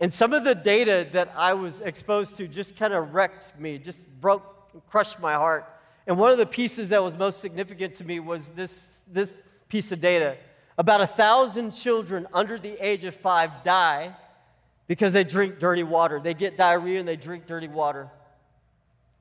And 0.00 0.12
some 0.12 0.32
of 0.32 0.42
the 0.42 0.56
data 0.56 1.06
that 1.12 1.32
I 1.36 1.52
was 1.52 1.80
exposed 1.80 2.36
to 2.38 2.48
just 2.48 2.76
kind 2.76 2.92
of 2.92 3.14
wrecked 3.14 3.56
me, 3.56 3.78
just 3.78 4.08
broke, 4.20 4.88
crushed 4.88 5.20
my 5.20 5.34
heart. 5.34 5.64
And 6.08 6.18
one 6.18 6.32
of 6.32 6.38
the 6.38 6.46
pieces 6.46 6.88
that 6.88 7.04
was 7.04 7.16
most 7.16 7.38
significant 7.40 7.94
to 7.96 8.04
me 8.04 8.18
was 8.18 8.48
this, 8.48 9.04
this 9.06 9.36
piece 9.68 9.92
of 9.92 10.00
data. 10.00 10.36
About 10.76 11.02
a 11.02 11.06
thousand 11.06 11.70
children 11.70 12.26
under 12.32 12.58
the 12.58 12.84
age 12.84 13.04
of 13.04 13.14
five 13.14 13.62
die 13.62 14.16
because 14.86 15.12
they 15.12 15.24
drink 15.24 15.58
dirty 15.58 15.82
water. 15.82 16.20
They 16.20 16.34
get 16.34 16.56
diarrhea 16.56 16.98
and 16.98 17.08
they 17.08 17.16
drink 17.16 17.46
dirty 17.46 17.68
water. 17.68 18.08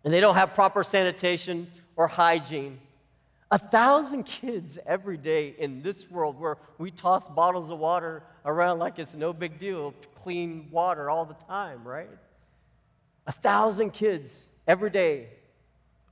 And 0.03 0.13
they 0.13 0.19
don't 0.19 0.35
have 0.35 0.53
proper 0.53 0.83
sanitation 0.83 1.71
or 1.95 2.07
hygiene. 2.07 2.79
A 3.51 3.57
thousand 3.57 4.23
kids 4.23 4.79
every 4.85 5.17
day 5.17 5.53
in 5.57 5.81
this 5.81 6.09
world 6.09 6.39
where 6.39 6.57
we 6.77 6.89
toss 6.89 7.27
bottles 7.27 7.69
of 7.69 7.79
water 7.79 8.23
around 8.45 8.79
like 8.79 8.97
it's 8.97 9.13
no 9.13 9.33
big 9.33 9.59
deal, 9.59 9.93
clean 10.15 10.69
water 10.71 11.09
all 11.09 11.25
the 11.25 11.33
time, 11.33 11.83
right? 11.83 12.09
A 13.27 13.31
thousand 13.31 13.91
kids 13.91 14.45
every 14.67 14.89
day 14.89 15.27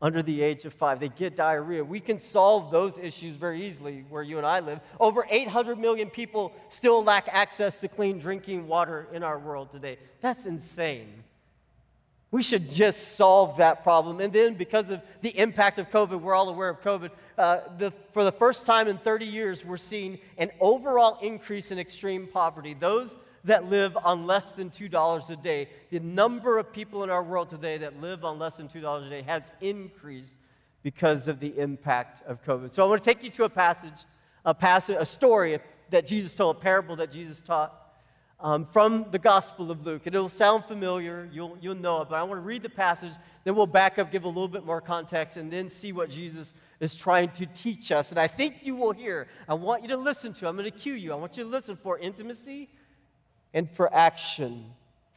under 0.01 0.21
the 0.21 0.41
age 0.41 0.65
of 0.65 0.73
five. 0.73 0.99
They 0.99 1.09
get 1.09 1.35
diarrhea. 1.35 1.83
We 1.83 1.99
can 1.99 2.19
solve 2.19 2.71
those 2.71 2.97
issues 2.97 3.35
very 3.35 3.61
easily 3.63 4.05
where 4.09 4.23
you 4.23 4.37
and 4.37 4.47
I 4.47 4.61
live. 4.61 4.79
Over 4.99 5.27
800 5.29 5.77
million 5.77 6.09
people 6.09 6.53
still 6.69 7.03
lack 7.03 7.27
access 7.29 7.81
to 7.81 7.87
clean 7.87 8.19
drinking 8.19 8.67
water 8.67 9.07
in 9.11 9.23
our 9.23 9.37
world 9.37 9.71
today. 9.71 9.97
That's 10.21 10.45
insane. 10.45 11.23
We 12.31 12.43
should 12.43 12.69
just 12.71 13.17
solve 13.17 13.57
that 13.57 13.83
problem. 13.83 14.19
And 14.21 14.31
then, 14.31 14.53
because 14.53 14.91
of 14.91 15.01
the 15.21 15.37
impact 15.37 15.79
of 15.79 15.89
COVID, 15.89 16.21
we're 16.21 16.35
all 16.35 16.49
aware 16.49 16.69
of 16.69 16.79
COVID. 16.81 17.09
Uh, 17.35 17.59
the, 17.77 17.91
for 18.11 18.23
the 18.23 18.31
first 18.31 18.67
time 18.67 18.87
in 18.87 18.99
30 18.99 19.25
years, 19.25 19.65
we're 19.65 19.77
seeing 19.77 20.19
an 20.37 20.51
overall 20.59 21.17
increase 21.21 21.71
in 21.71 21.79
extreme 21.79 22.27
poverty. 22.27 22.75
Those 22.75 23.15
that 23.46 23.69
live 23.69 23.98
on 23.98 24.25
less 24.25 24.51
than 24.53 24.69
$2 24.69 25.29
a 25.29 25.36
day. 25.36 25.69
The 25.89 26.00
number 26.00 26.58
of 26.58 26.72
people 26.72 27.03
in 27.03 27.10
our 27.10 27.24
world 27.24 27.50
today 27.50 27.77
that 27.79 28.01
live 28.01 28.24
on 28.24 28.39
less 28.39 28.58
than 28.58 28.67
$2 28.67 29.08
a 29.08 29.10
day 29.10 29.22
has 29.22 29.51
increased 29.62 30.39
because 30.84 31.27
of 31.27 31.39
the 31.39 31.58
impact 31.58 32.25
of 32.25 32.43
COVID. 32.43 32.72
So 32.72 32.84
I 32.84 32.88
want 32.88 33.03
to 33.03 33.10
take 33.10 33.24
you 33.24 33.29
to 33.31 33.43
a 33.43 33.50
passage, 33.50 34.05
a 34.46 34.53
passage, 34.53 34.98
a 35.00 35.05
story 35.05 35.60
that 35.89 36.08
Jesus 36.08 36.36
told, 36.36 36.58
a 36.58 36.60
parable 36.60 36.96
that 36.98 37.12
Jesus 37.12 37.41
taught 37.41 37.75
um, 38.41 38.65
from 38.65 39.05
the 39.12 39.19
Gospel 39.19 39.72
of 39.72 39.86
Luke. 39.86 40.03
And 40.05 40.15
it'll 40.15 40.29
sound 40.29 40.65
familiar, 40.65 41.29
you'll, 41.31 41.58
you'll 41.62 41.75
know 41.75 42.01
it, 42.01 42.10
but 42.10 42.15
I 42.15 42.24
want 42.24 42.38
to 42.38 42.46
read 42.46 42.63
the 42.63 42.69
passage, 42.69 43.12
then 43.43 43.55
we'll 43.55 43.67
back 43.67 44.00
up, 44.00 44.12
give 44.12 44.24
a 44.24 44.27
little 44.27 44.48
bit 44.48 44.65
more 44.65 44.79
context, 44.79 45.38
and 45.38 45.51
then 45.51 45.69
see 45.69 45.91
what 45.91 46.10
Jesus 46.10 46.53
is 46.79 46.96
trying 46.96 47.31
to 47.31 47.46
teach 47.46 47.91
us. 47.91 48.12
And 48.12 48.19
I 48.19 48.27
think 48.27 48.60
you 48.62 48.75
will 48.75 48.91
hear. 48.91 49.27
I 49.48 49.55
want 49.55 49.84
you 49.84 49.89
to 49.89 49.98
listen 49.98 50.34
to, 50.36 50.48
I'm 50.48 50.55
going 50.55 50.72
to 50.72 50.77
cue 50.77 50.93
you. 50.93 51.12
I 51.12 51.15
want 51.15 51.38
you 51.38 51.43
to 51.43 51.50
listen 51.50 51.75
for 51.75 51.98
intimacy 52.00 52.69
and 53.53 53.69
for 53.69 53.93
action. 53.93 54.65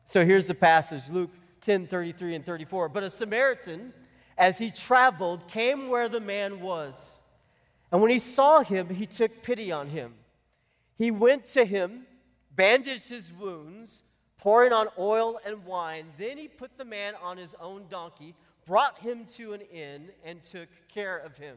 So 0.04 0.24
here's 0.24 0.46
the 0.46 0.54
passage 0.54 1.08
Luke 1.10 1.32
10 1.60 1.86
33 1.86 2.34
and 2.34 2.46
34. 2.46 2.88
But 2.88 3.02
a 3.02 3.10
Samaritan, 3.10 3.92
as 4.36 4.58
he 4.58 4.70
traveled, 4.70 5.48
came 5.48 5.88
where 5.88 6.08
the 6.08 6.20
man 6.20 6.60
was. 6.60 7.16
And 7.90 8.00
when 8.00 8.10
he 8.10 8.18
saw 8.18 8.62
him, 8.62 8.88
he 8.88 9.06
took 9.06 9.42
pity 9.42 9.70
on 9.70 9.88
him. 9.88 10.14
He 10.96 11.10
went 11.10 11.46
to 11.46 11.64
him, 11.64 12.06
bandaged 12.54 13.08
his 13.10 13.32
wounds, 13.32 14.04
pouring 14.38 14.72
on 14.72 14.88
oil 14.98 15.38
and 15.44 15.64
wine. 15.64 16.06
Then 16.18 16.38
he 16.38 16.48
put 16.48 16.76
the 16.78 16.84
man 16.84 17.14
on 17.22 17.36
his 17.36 17.54
own 17.60 17.84
donkey, 17.88 18.34
brought 18.66 18.98
him 18.98 19.24
to 19.36 19.52
an 19.52 19.60
inn, 19.72 20.10
and 20.24 20.42
took 20.42 20.68
care 20.88 21.18
of 21.18 21.38
him. 21.38 21.56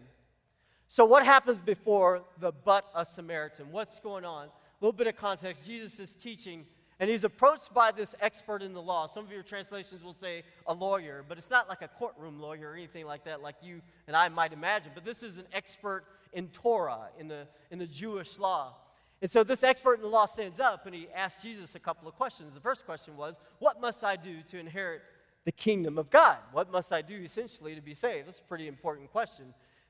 So, 0.88 1.04
what 1.04 1.26
happens 1.26 1.60
before 1.60 2.24
the 2.40 2.52
but 2.52 2.86
a 2.94 3.06
Samaritan? 3.06 3.72
What's 3.72 4.00
going 4.00 4.26
on? 4.26 4.50
Little 4.86 4.98
bit 4.98 5.08
of 5.08 5.16
context 5.16 5.66
Jesus 5.66 6.00
is 6.00 6.14
teaching, 6.14 6.64
and 7.00 7.10
he's 7.10 7.24
approached 7.24 7.74
by 7.74 7.92
this 7.92 8.14
expert 8.20 8.62
in 8.62 8.72
the 8.72 8.82
law. 8.84 9.08
Some 9.08 9.26
of 9.26 9.32
your 9.32 9.42
translations 9.42 10.04
will 10.04 10.14
say 10.14 10.44
a 10.68 10.76
lawyer, 10.76 11.26
but 11.28 11.40
it's 11.40 11.50
not 11.50 11.68
like 11.68 11.82
a 11.82 11.88
courtroom 11.88 12.40
lawyer 12.40 12.70
or 12.70 12.76
anything 12.76 13.08
like 13.08 13.24
that, 13.24 13.42
like 13.42 13.56
you 13.64 13.82
and 14.06 14.16
I 14.16 14.30
might 14.30 14.54
imagine. 14.54 14.92
But 14.94 15.04
this 15.04 15.24
is 15.24 15.40
an 15.40 15.46
expert 15.54 16.04
in 16.34 16.50
Torah, 16.50 17.10
in 17.20 17.28
the, 17.28 17.48
in 17.72 17.80
the 17.80 17.88
Jewish 17.88 18.38
law. 18.38 18.76
And 19.24 19.32
so 19.32 19.44
this 19.44 19.64
expert 19.64 19.96
in 19.96 20.02
the 20.04 20.08
law 20.08 20.28
stands 20.28 20.60
up 20.60 20.86
and 20.86 20.94
he 20.94 21.08
asks 21.16 21.42
Jesus 21.42 21.74
a 21.74 21.80
couple 21.80 22.08
of 22.08 22.14
questions. 22.14 22.54
The 22.54 22.62
first 22.62 22.86
question 22.86 23.18
was, 23.18 23.40
What 23.58 23.82
must 23.82 24.04
I 24.04 24.16
do 24.16 24.44
to 24.52 24.60
inherit 24.60 25.02
the 25.46 25.52
kingdom 25.52 25.98
of 25.98 26.12
God? 26.12 26.38
What 26.52 26.72
must 26.72 26.94
I 26.94 27.02
do 27.02 27.16
essentially 27.16 27.74
to 27.74 27.82
be 27.82 27.96
saved? 27.96 28.28
That's 28.28 28.38
a 28.38 28.44
pretty 28.44 28.68
important 28.68 29.12
question. 29.12 29.46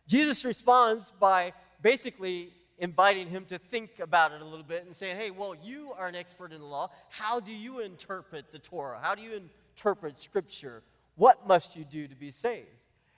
Jesus 0.08 0.46
responds 0.46 1.12
by 1.20 1.52
basically 1.82 2.54
inviting 2.78 3.30
him 3.30 3.46
to 3.46 3.58
think 3.58 4.00
about 4.00 4.32
it 4.32 4.42
a 4.42 4.46
little 4.46 4.66
bit 4.66 4.86
and 4.86 4.96
saying, 4.96 5.18
hey, 5.18 5.32
well, 5.32 5.56
you 5.64 5.94
are 5.98 6.08
an 6.08 6.16
expert 6.16 6.52
in 6.52 6.60
the 6.60 6.66
law. 6.66 6.90
How 7.10 7.40
do 7.40 7.52
you 7.52 7.80
interpret 7.80 8.52
the 8.52 8.60
Torah? 8.60 9.00
How 9.02 9.16
do 9.16 9.22
you 9.22 9.42
interpret 9.76 10.18
Scripture? 10.18 10.84
What 11.16 11.48
must 11.48 11.76
you 11.76 11.86
do 11.86 12.08
to 12.08 12.16
be 12.16 12.32
saved? 12.32 12.68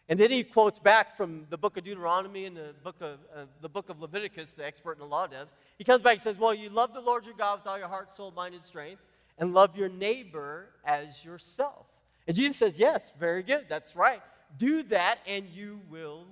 And 0.10 0.18
then 0.18 0.30
he 0.30 0.44
quotes 0.44 0.80
back 0.80 1.18
from 1.18 1.48
the 1.50 1.58
book 1.58 1.76
of 1.76 1.84
Deuteronomy 1.84 2.46
and 2.46 2.56
the 2.56 2.74
book 2.82 2.96
of, 3.02 3.20
uh, 3.36 3.46
the 3.60 3.68
book 3.68 3.90
of 3.90 4.00
Leviticus, 4.00 4.54
the 4.54 4.66
expert 4.66 4.94
in 4.94 5.00
the 5.00 5.06
law 5.06 5.28
does. 5.28 5.54
He 5.78 5.84
comes 5.84 6.02
back 6.02 6.14
and 6.14 6.22
says, 6.22 6.38
Well, 6.38 6.54
you 6.54 6.70
love 6.70 6.94
the 6.94 7.02
Lord 7.02 7.26
your 7.26 7.36
God 7.36 7.60
with 7.60 7.68
all 7.68 7.78
your 7.78 7.90
heart, 7.90 8.14
soul, 8.14 8.32
mind, 8.32 8.54
and 8.54 8.64
strength, 8.64 9.02
and 9.38 9.54
love 9.54 9.76
your 9.76 9.90
neighbor 9.90 10.70
as 10.86 11.26
yourself. 11.26 11.88
And 12.26 12.38
Jesus 12.38 12.56
says, 12.56 12.80
Yes, 12.80 13.12
very 13.20 13.44
good. 13.44 13.66
That's 13.68 13.98
right. 13.98 14.22
Do 14.56 14.84
that, 14.84 15.20
and 15.28 15.46
you 15.50 15.82
will 15.90 16.26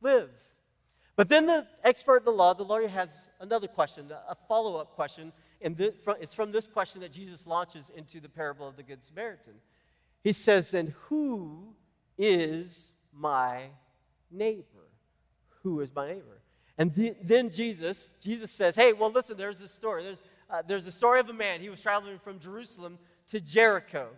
live. 0.00 0.30
But 1.20 1.28
then 1.28 1.44
the 1.44 1.66
expert 1.84 2.20
in 2.20 2.24
the 2.24 2.30
law, 2.30 2.54
the 2.54 2.62
lawyer, 2.62 2.88
has 2.88 3.28
another 3.40 3.68
question, 3.68 4.10
a 4.26 4.34
follow 4.34 4.80
up 4.80 4.92
question. 4.92 5.34
And 5.60 5.78
it's 5.78 6.32
from 6.32 6.50
this 6.50 6.66
question 6.66 7.02
that 7.02 7.12
Jesus 7.12 7.46
launches 7.46 7.90
into 7.94 8.20
the 8.20 8.28
parable 8.30 8.66
of 8.66 8.78
the 8.78 8.82
Good 8.82 9.04
Samaritan. 9.04 9.52
He 10.24 10.32
says, 10.32 10.72
And 10.72 10.94
who 11.08 11.74
is 12.16 12.92
my 13.12 13.64
neighbor? 14.30 14.88
Who 15.62 15.80
is 15.82 15.94
my 15.94 16.08
neighbor? 16.08 16.40
And 16.78 16.94
the, 16.94 17.14
then 17.22 17.50
Jesus, 17.50 18.18
Jesus 18.24 18.50
says, 18.50 18.74
Hey, 18.74 18.94
well, 18.94 19.12
listen, 19.12 19.36
there's 19.36 19.60
a 19.60 19.68
story. 19.68 20.04
There's, 20.04 20.22
uh, 20.48 20.62
there's 20.66 20.86
a 20.86 20.92
story 20.92 21.20
of 21.20 21.28
a 21.28 21.34
man. 21.34 21.60
He 21.60 21.68
was 21.68 21.82
traveling 21.82 22.18
from 22.18 22.38
Jerusalem 22.38 22.98
to 23.26 23.40
Jericho. 23.40 24.08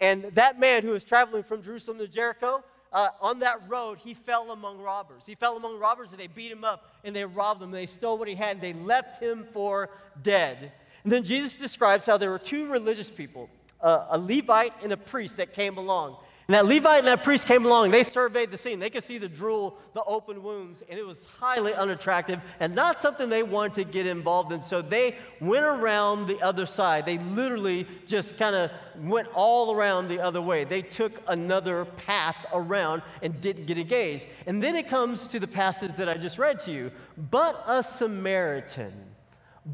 And 0.00 0.22
that 0.32 0.58
man 0.58 0.84
who 0.84 0.92
was 0.92 1.04
traveling 1.04 1.42
from 1.42 1.60
Jerusalem 1.60 1.98
to 1.98 2.08
Jericho, 2.08 2.64
uh, 2.92 3.08
on 3.20 3.38
that 3.40 3.68
road, 3.68 3.98
he 3.98 4.14
fell 4.14 4.50
among 4.50 4.78
robbers. 4.80 5.26
He 5.26 5.34
fell 5.34 5.56
among 5.56 5.78
robbers 5.78 6.10
and 6.10 6.18
they 6.18 6.26
beat 6.26 6.50
him 6.50 6.64
up 6.64 6.92
and 7.04 7.14
they 7.14 7.24
robbed 7.24 7.62
him. 7.62 7.70
They 7.70 7.86
stole 7.86 8.18
what 8.18 8.28
he 8.28 8.34
had 8.34 8.56
and 8.56 8.60
they 8.60 8.72
left 8.72 9.22
him 9.22 9.46
for 9.52 9.90
dead. 10.20 10.72
And 11.04 11.12
then 11.12 11.24
Jesus 11.24 11.56
describes 11.56 12.06
how 12.06 12.16
there 12.16 12.30
were 12.30 12.38
two 12.38 12.70
religious 12.70 13.08
people, 13.08 13.48
uh, 13.80 14.06
a 14.10 14.18
Levite 14.18 14.74
and 14.82 14.92
a 14.92 14.96
priest, 14.96 15.36
that 15.36 15.52
came 15.52 15.78
along. 15.78 16.16
And 16.50 16.56
that 16.56 16.66
Levite 16.66 16.98
and 16.98 17.06
that 17.06 17.22
priest 17.22 17.46
came 17.46 17.64
along, 17.64 17.92
they 17.92 18.02
surveyed 18.02 18.50
the 18.50 18.58
scene. 18.58 18.80
They 18.80 18.90
could 18.90 19.04
see 19.04 19.18
the 19.18 19.28
drool, 19.28 19.78
the 19.94 20.02
open 20.02 20.42
wounds, 20.42 20.82
and 20.90 20.98
it 20.98 21.06
was 21.06 21.24
highly 21.38 21.72
unattractive 21.72 22.40
and 22.58 22.74
not 22.74 23.00
something 23.00 23.28
they 23.28 23.44
wanted 23.44 23.74
to 23.74 23.84
get 23.84 24.04
involved 24.04 24.50
in. 24.50 24.60
So 24.60 24.82
they 24.82 25.14
went 25.40 25.64
around 25.64 26.26
the 26.26 26.40
other 26.40 26.66
side. 26.66 27.06
They 27.06 27.18
literally 27.18 27.86
just 28.04 28.36
kind 28.36 28.56
of 28.56 28.72
went 28.98 29.28
all 29.32 29.72
around 29.72 30.08
the 30.08 30.18
other 30.18 30.42
way. 30.42 30.64
They 30.64 30.82
took 30.82 31.22
another 31.28 31.84
path 31.84 32.44
around 32.52 33.02
and 33.22 33.40
didn't 33.40 33.66
get 33.66 33.78
engaged. 33.78 34.26
And 34.48 34.60
then 34.60 34.74
it 34.74 34.88
comes 34.88 35.28
to 35.28 35.38
the 35.38 35.46
passage 35.46 35.92
that 35.98 36.08
I 36.08 36.16
just 36.16 36.36
read 36.36 36.58
to 36.64 36.72
you. 36.72 36.90
But 37.30 37.62
a 37.68 37.80
Samaritan, 37.80 38.92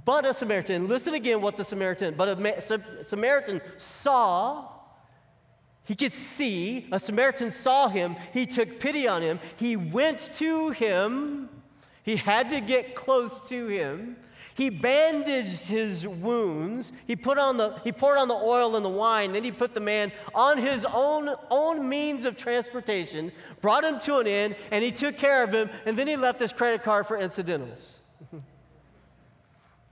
but 0.05 0.27
a 0.27 0.35
Samaritan, 0.35 0.89
listen 0.89 1.15
again 1.15 1.41
what 1.41 1.57
the 1.57 1.65
Samaritan, 1.65 2.17
but 2.19 2.29
a 2.29 3.03
Samaritan 3.07 3.63
saw 3.79 4.76
he 5.87 5.95
could 5.95 6.13
see, 6.13 6.87
a 6.91 6.99
Samaritan 6.99 7.51
saw 7.51 7.89
him, 7.89 8.17
he 8.33 8.45
took 8.45 8.81
pity 8.81 9.07
on 9.07 9.23
him, 9.23 9.39
he 9.57 9.77
went 9.77 10.19
to 10.35 10.71
him, 10.71 11.49
he 12.03 12.17
had 12.17 12.51
to 12.51 12.61
get 12.61 12.95
close 12.95 13.49
to 13.49 13.69
him. 13.69 14.17
He 14.55 14.71
bandaged 14.71 15.67
his 15.67 16.09
wounds. 16.09 16.91
He 17.07 17.15
put 17.15 17.37
on 17.37 17.59
the 17.59 17.79
he 17.85 17.93
poured 17.93 18.17
on 18.17 18.29
the 18.29 18.35
oil 18.35 18.75
and 18.75 18.83
the 18.83 18.89
wine. 18.89 19.33
Then 19.33 19.45
he 19.45 19.53
put 19.53 19.75
the 19.75 19.81
man 19.81 20.13
on 20.35 20.57
his 20.57 20.87
own 20.87 21.29
own 21.51 21.87
means 21.87 22.25
of 22.25 22.39
transportation, 22.39 23.33
brought 23.61 23.85
him 23.85 24.01
to 24.01 24.17
an 24.17 24.27
inn, 24.27 24.57
and 24.71 24.83
he 24.83 24.93
took 24.93 25.19
care 25.19 25.43
of 25.43 25.53
him. 25.53 25.69
And 25.85 25.95
then 25.95 26.07
he 26.07 26.17
left 26.17 26.41
his 26.41 26.55
credit 26.55 26.83
card 26.83 27.07
for 27.07 27.19
incidentals. 27.19 27.99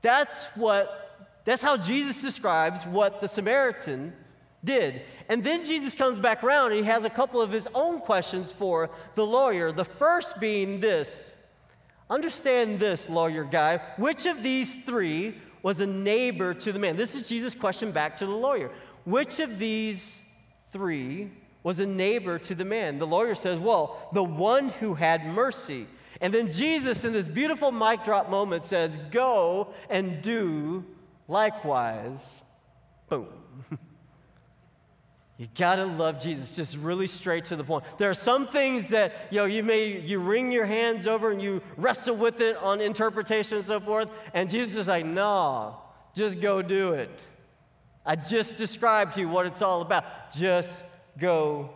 that's 0.00 0.56
what 0.56 1.28
that's 1.44 1.62
how 1.62 1.76
Jesus 1.76 2.22
describes 2.22 2.86
what 2.86 3.20
the 3.20 3.28
Samaritan 3.28 4.14
did. 4.64 5.02
And 5.28 5.44
then 5.44 5.64
Jesus 5.64 5.94
comes 5.94 6.18
back 6.18 6.42
around 6.42 6.72
and 6.72 6.80
he 6.80 6.86
has 6.86 7.04
a 7.04 7.10
couple 7.10 7.40
of 7.40 7.50
his 7.50 7.68
own 7.74 8.00
questions 8.00 8.50
for 8.50 8.90
the 9.14 9.26
lawyer. 9.26 9.72
The 9.72 9.84
first 9.84 10.40
being 10.40 10.80
this 10.80 11.34
Understand 12.10 12.78
this, 12.78 13.08
lawyer 13.08 13.44
guy. 13.44 13.78
Which 13.96 14.26
of 14.26 14.42
these 14.42 14.84
three 14.84 15.36
was 15.62 15.80
a 15.80 15.86
neighbor 15.86 16.52
to 16.54 16.72
the 16.72 16.78
man? 16.78 16.96
This 16.96 17.14
is 17.14 17.28
Jesus' 17.28 17.54
question 17.54 17.92
back 17.92 18.18
to 18.18 18.26
the 18.26 18.34
lawyer. 18.34 18.70
Which 19.04 19.40
of 19.40 19.58
these 19.58 20.20
three 20.70 21.30
was 21.62 21.80
a 21.80 21.86
neighbor 21.86 22.38
to 22.40 22.54
the 22.54 22.64
man? 22.64 22.98
The 22.98 23.06
lawyer 23.06 23.34
says, 23.34 23.58
Well, 23.58 24.08
the 24.12 24.24
one 24.24 24.68
who 24.68 24.94
had 24.94 25.24
mercy. 25.26 25.86
And 26.20 26.32
then 26.32 26.52
Jesus, 26.52 27.04
in 27.04 27.12
this 27.12 27.26
beautiful 27.26 27.72
mic 27.72 28.04
drop 28.04 28.28
moment, 28.28 28.64
says, 28.64 28.98
Go 29.10 29.72
and 29.88 30.20
do 30.20 30.84
likewise. 31.26 32.42
Boom. 33.08 33.28
You 35.36 35.48
gotta 35.56 35.84
love 35.84 36.20
Jesus, 36.20 36.54
just 36.54 36.76
really 36.76 37.08
straight 37.08 37.46
to 37.46 37.56
the 37.56 37.64
point. 37.64 37.84
There 37.98 38.08
are 38.08 38.14
some 38.14 38.46
things 38.46 38.88
that 38.88 39.12
you 39.30 39.38
know 39.38 39.46
you 39.46 39.64
may 39.64 40.00
you 40.00 40.20
wring 40.20 40.52
your 40.52 40.64
hands 40.64 41.08
over 41.08 41.30
and 41.30 41.42
you 41.42 41.60
wrestle 41.76 42.14
with 42.14 42.40
it 42.40 42.56
on 42.58 42.80
interpretation 42.80 43.58
and 43.58 43.66
so 43.66 43.80
forth, 43.80 44.08
and 44.32 44.48
Jesus 44.48 44.76
is 44.76 44.88
like, 44.88 45.04
no, 45.04 45.76
just 46.14 46.40
go 46.40 46.62
do 46.62 46.92
it. 46.92 47.24
I 48.06 48.16
just 48.16 48.58
described 48.58 49.14
to 49.14 49.20
you 49.20 49.28
what 49.28 49.46
it's 49.46 49.62
all 49.62 49.82
about. 49.82 50.04
Just 50.32 50.82
go 51.18 51.70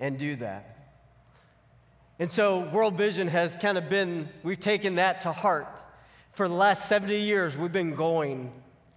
and 0.00 0.18
do 0.18 0.36
that. 0.36 0.72
And 2.18 2.30
so 2.30 2.68
World 2.70 2.94
Vision 2.94 3.28
has 3.28 3.56
kind 3.56 3.76
of 3.76 3.88
been, 3.88 4.28
we've 4.42 4.60
taken 4.60 4.94
that 4.94 5.22
to 5.22 5.32
heart. 5.32 5.66
For 6.32 6.46
the 6.48 6.54
last 6.54 6.88
70 6.88 7.18
years, 7.18 7.56
we've 7.56 7.72
been 7.72 7.94
going 7.94 8.52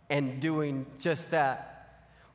and 0.10 0.40
doing 0.40 0.86
just 1.00 1.32
that. 1.32 1.75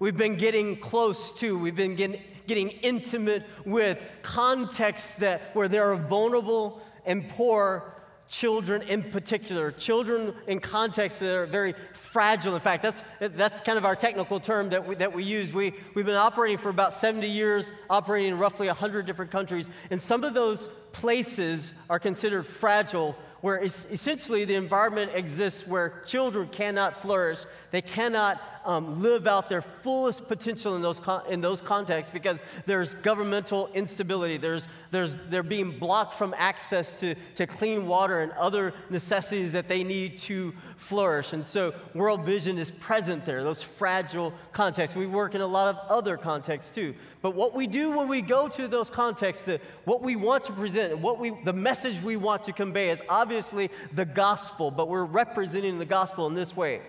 We've 0.01 0.17
been 0.17 0.37
getting 0.37 0.77
close 0.79 1.31
to, 1.41 1.59
we've 1.59 1.77
been 1.77 1.95
getting, 1.95 2.23
getting 2.47 2.71
intimate 2.71 3.45
with 3.67 4.03
contexts 4.23 5.17
that 5.17 5.55
where 5.55 5.69
there 5.69 5.93
are 5.93 5.97
vulnerable 5.97 6.81
and 7.05 7.29
poor 7.29 7.93
children 8.27 8.81
in 8.81 9.03
particular, 9.03 9.71
children 9.73 10.33
in 10.47 10.59
contexts 10.59 11.21
that 11.21 11.37
are 11.37 11.45
very 11.45 11.75
fragile. 11.93 12.55
In 12.55 12.63
fact, 12.63 12.83
that's, 12.83 13.05
that's 13.19 13.61
kind 13.61 13.77
of 13.77 13.85
our 13.85 13.95
technical 13.95 14.41
term 14.41 14.71
that 14.71 14.87
we, 14.87 14.95
that 14.95 15.13
we 15.13 15.23
use. 15.23 15.53
We, 15.53 15.75
we've 15.93 16.07
been 16.07 16.15
operating 16.15 16.57
for 16.57 16.71
about 16.71 16.95
70 16.95 17.27
years, 17.27 17.71
operating 17.91 18.31
in 18.31 18.39
roughly 18.39 18.69
100 18.69 19.05
different 19.05 19.31
countries, 19.31 19.69
and 19.91 20.01
some 20.01 20.25
of 20.25 20.33
those 20.33 20.69
places 20.93 21.75
are 21.91 21.99
considered 21.99 22.47
fragile 22.47 23.17
where 23.41 23.59
essentially 23.63 24.45
the 24.45 24.55
environment 24.55 25.13
exists 25.15 25.67
where 25.67 26.03
children 26.07 26.49
cannot 26.49 27.03
flourish, 27.03 27.41
they 27.71 27.83
cannot 27.83 28.41
um, 28.65 29.03
live 29.03 29.27
out 29.27 29.49
their 29.49 29.63
fullest 29.63 30.29
potential 30.29 30.77
in 30.77 30.83
those, 30.83 30.99
con- 30.99 31.23
in 31.29 31.41
those 31.41 31.61
contexts 31.61 32.13
because 32.13 32.41
there's 32.67 32.95
governmental 32.95 33.71
instability, 33.75 34.37
there's, 34.37 34.69
there's, 34.91 35.17
they're 35.29 35.43
being 35.43 35.79
blocked 35.79 36.15
from 36.15 36.35
access 36.37 37.01
to, 37.01 37.15
to 37.37 37.47
clean 37.47 37.87
water 37.87 38.21
and 38.21 38.33
other 38.33 38.75
necessities 38.91 39.53
that 39.53 39.69
they 39.69 39.85
need 39.85 40.19
to 40.21 40.53
flourish. 40.77 41.33
And 41.33 41.45
so 41.45 41.75
World 41.95 42.25
Vision 42.25 42.59
is 42.59 42.71
present 42.71 43.25
there, 43.25 43.43
those 43.43 43.63
fragile 43.63 44.33
contexts. 44.53 44.97
We 44.97 45.07
work 45.07 45.35
in 45.35 45.41
a 45.41 45.47
lot 45.47 45.75
of 45.75 45.91
other 45.91 46.17
contexts 46.17 46.75
too. 46.75 46.95
But 47.23 47.35
what 47.35 47.55
we 47.55 47.67
do 47.67 47.97
when 47.97 48.09
we 48.09 48.23
go 48.23 48.49
to 48.49 48.67
those 48.67 48.89
contexts, 48.89 49.45
the, 49.45 49.61
what 49.85 50.03
we 50.03 50.17
want 50.17 50.45
to 50.45 50.53
present, 50.53 50.99
what 50.99 51.19
we, 51.19 51.33
the 51.45 51.53
message 51.53 52.03
we 52.03 52.17
want 52.17 52.45
to 52.45 52.53
convey 52.53 52.91
is 52.91 53.03
obviously 53.09 53.71
the 53.93 54.07
gospel, 54.07 54.71
but 54.71 54.89
we're 54.89 55.05
representing 55.05 55.79
the 55.79 55.85
gospel 55.85 56.27
in 56.27 56.35
this 56.35 56.57
way. 56.57 56.81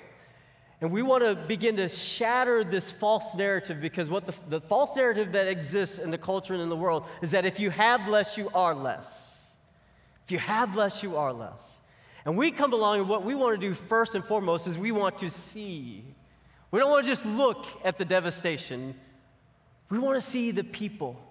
And 0.82 0.90
we 0.92 1.04
want 1.04 1.24
to 1.24 1.36
begin 1.36 1.76
to 1.78 1.88
shatter 1.88 2.64
this 2.64 2.92
false 2.92 3.36
narrative 3.36 3.80
because 3.80 4.10
what 4.10 4.26
the, 4.26 4.34
the 4.50 4.60
false 4.60 4.96
narrative 4.96 5.34
that 5.34 5.48
exists 5.48 6.00
in 6.00 6.10
the 6.10 6.18
culture 6.18 6.54
and 6.54 6.62
in 6.62 6.70
the 6.70 6.76
world 6.76 7.06
is 7.22 7.32
that 7.32 7.46
if 7.46 7.60
you 7.60 7.70
have 7.70 8.08
less, 8.10 8.36
you 8.36 8.50
are 8.56 8.74
less. 8.74 9.56
If 10.26 10.32
you 10.32 10.40
have 10.40 10.76
less, 10.76 11.04
you 11.04 11.18
are 11.18 11.32
less. 11.32 11.78
And 12.26 12.36
we 12.36 12.50
come 12.50 12.74
along, 12.74 13.00
and 13.00 13.10
what 13.10 13.24
we 13.24 13.36
want 13.36 13.60
to 13.60 13.68
do 13.68 13.76
first 13.76 14.16
and 14.16 14.24
foremost 14.24 14.68
is 14.68 14.78
we 14.78 14.92
want 14.92 15.20
to 15.20 15.30
see. 15.30 16.04
We 16.72 16.80
don't 16.80 16.90
want 16.90 17.06
to 17.06 17.12
just 17.12 17.26
look 17.26 17.66
at 17.84 17.98
the 17.98 18.06
devastation, 18.06 18.96
we 19.90 20.00
want 20.00 20.16
to 20.16 20.26
see 20.26 20.52
the 20.52 20.64
people. 20.64 21.31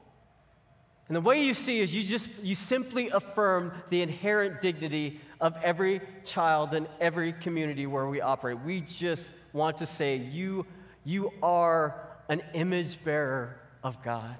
And 1.11 1.16
the 1.16 1.20
way 1.20 1.42
you 1.44 1.55
see 1.55 1.81
is 1.81 1.92
you 1.92 2.05
just 2.05 2.29
you 2.44 2.55
simply 2.55 3.09
affirm 3.09 3.73
the 3.88 4.01
inherent 4.01 4.61
dignity 4.61 5.18
of 5.40 5.57
every 5.61 6.03
child 6.25 6.73
in 6.73 6.87
every 7.01 7.33
community 7.33 7.85
where 7.85 8.07
we 8.07 8.20
operate. 8.20 8.61
We 8.61 8.83
just 8.83 9.33
want 9.53 9.79
to 9.79 9.87
say 9.87 10.18
you 10.18 10.66
you 11.05 11.33
are 11.42 12.01
an 12.29 12.42
image 12.53 13.03
bearer 13.03 13.61
of 13.83 14.01
God. 14.05 14.37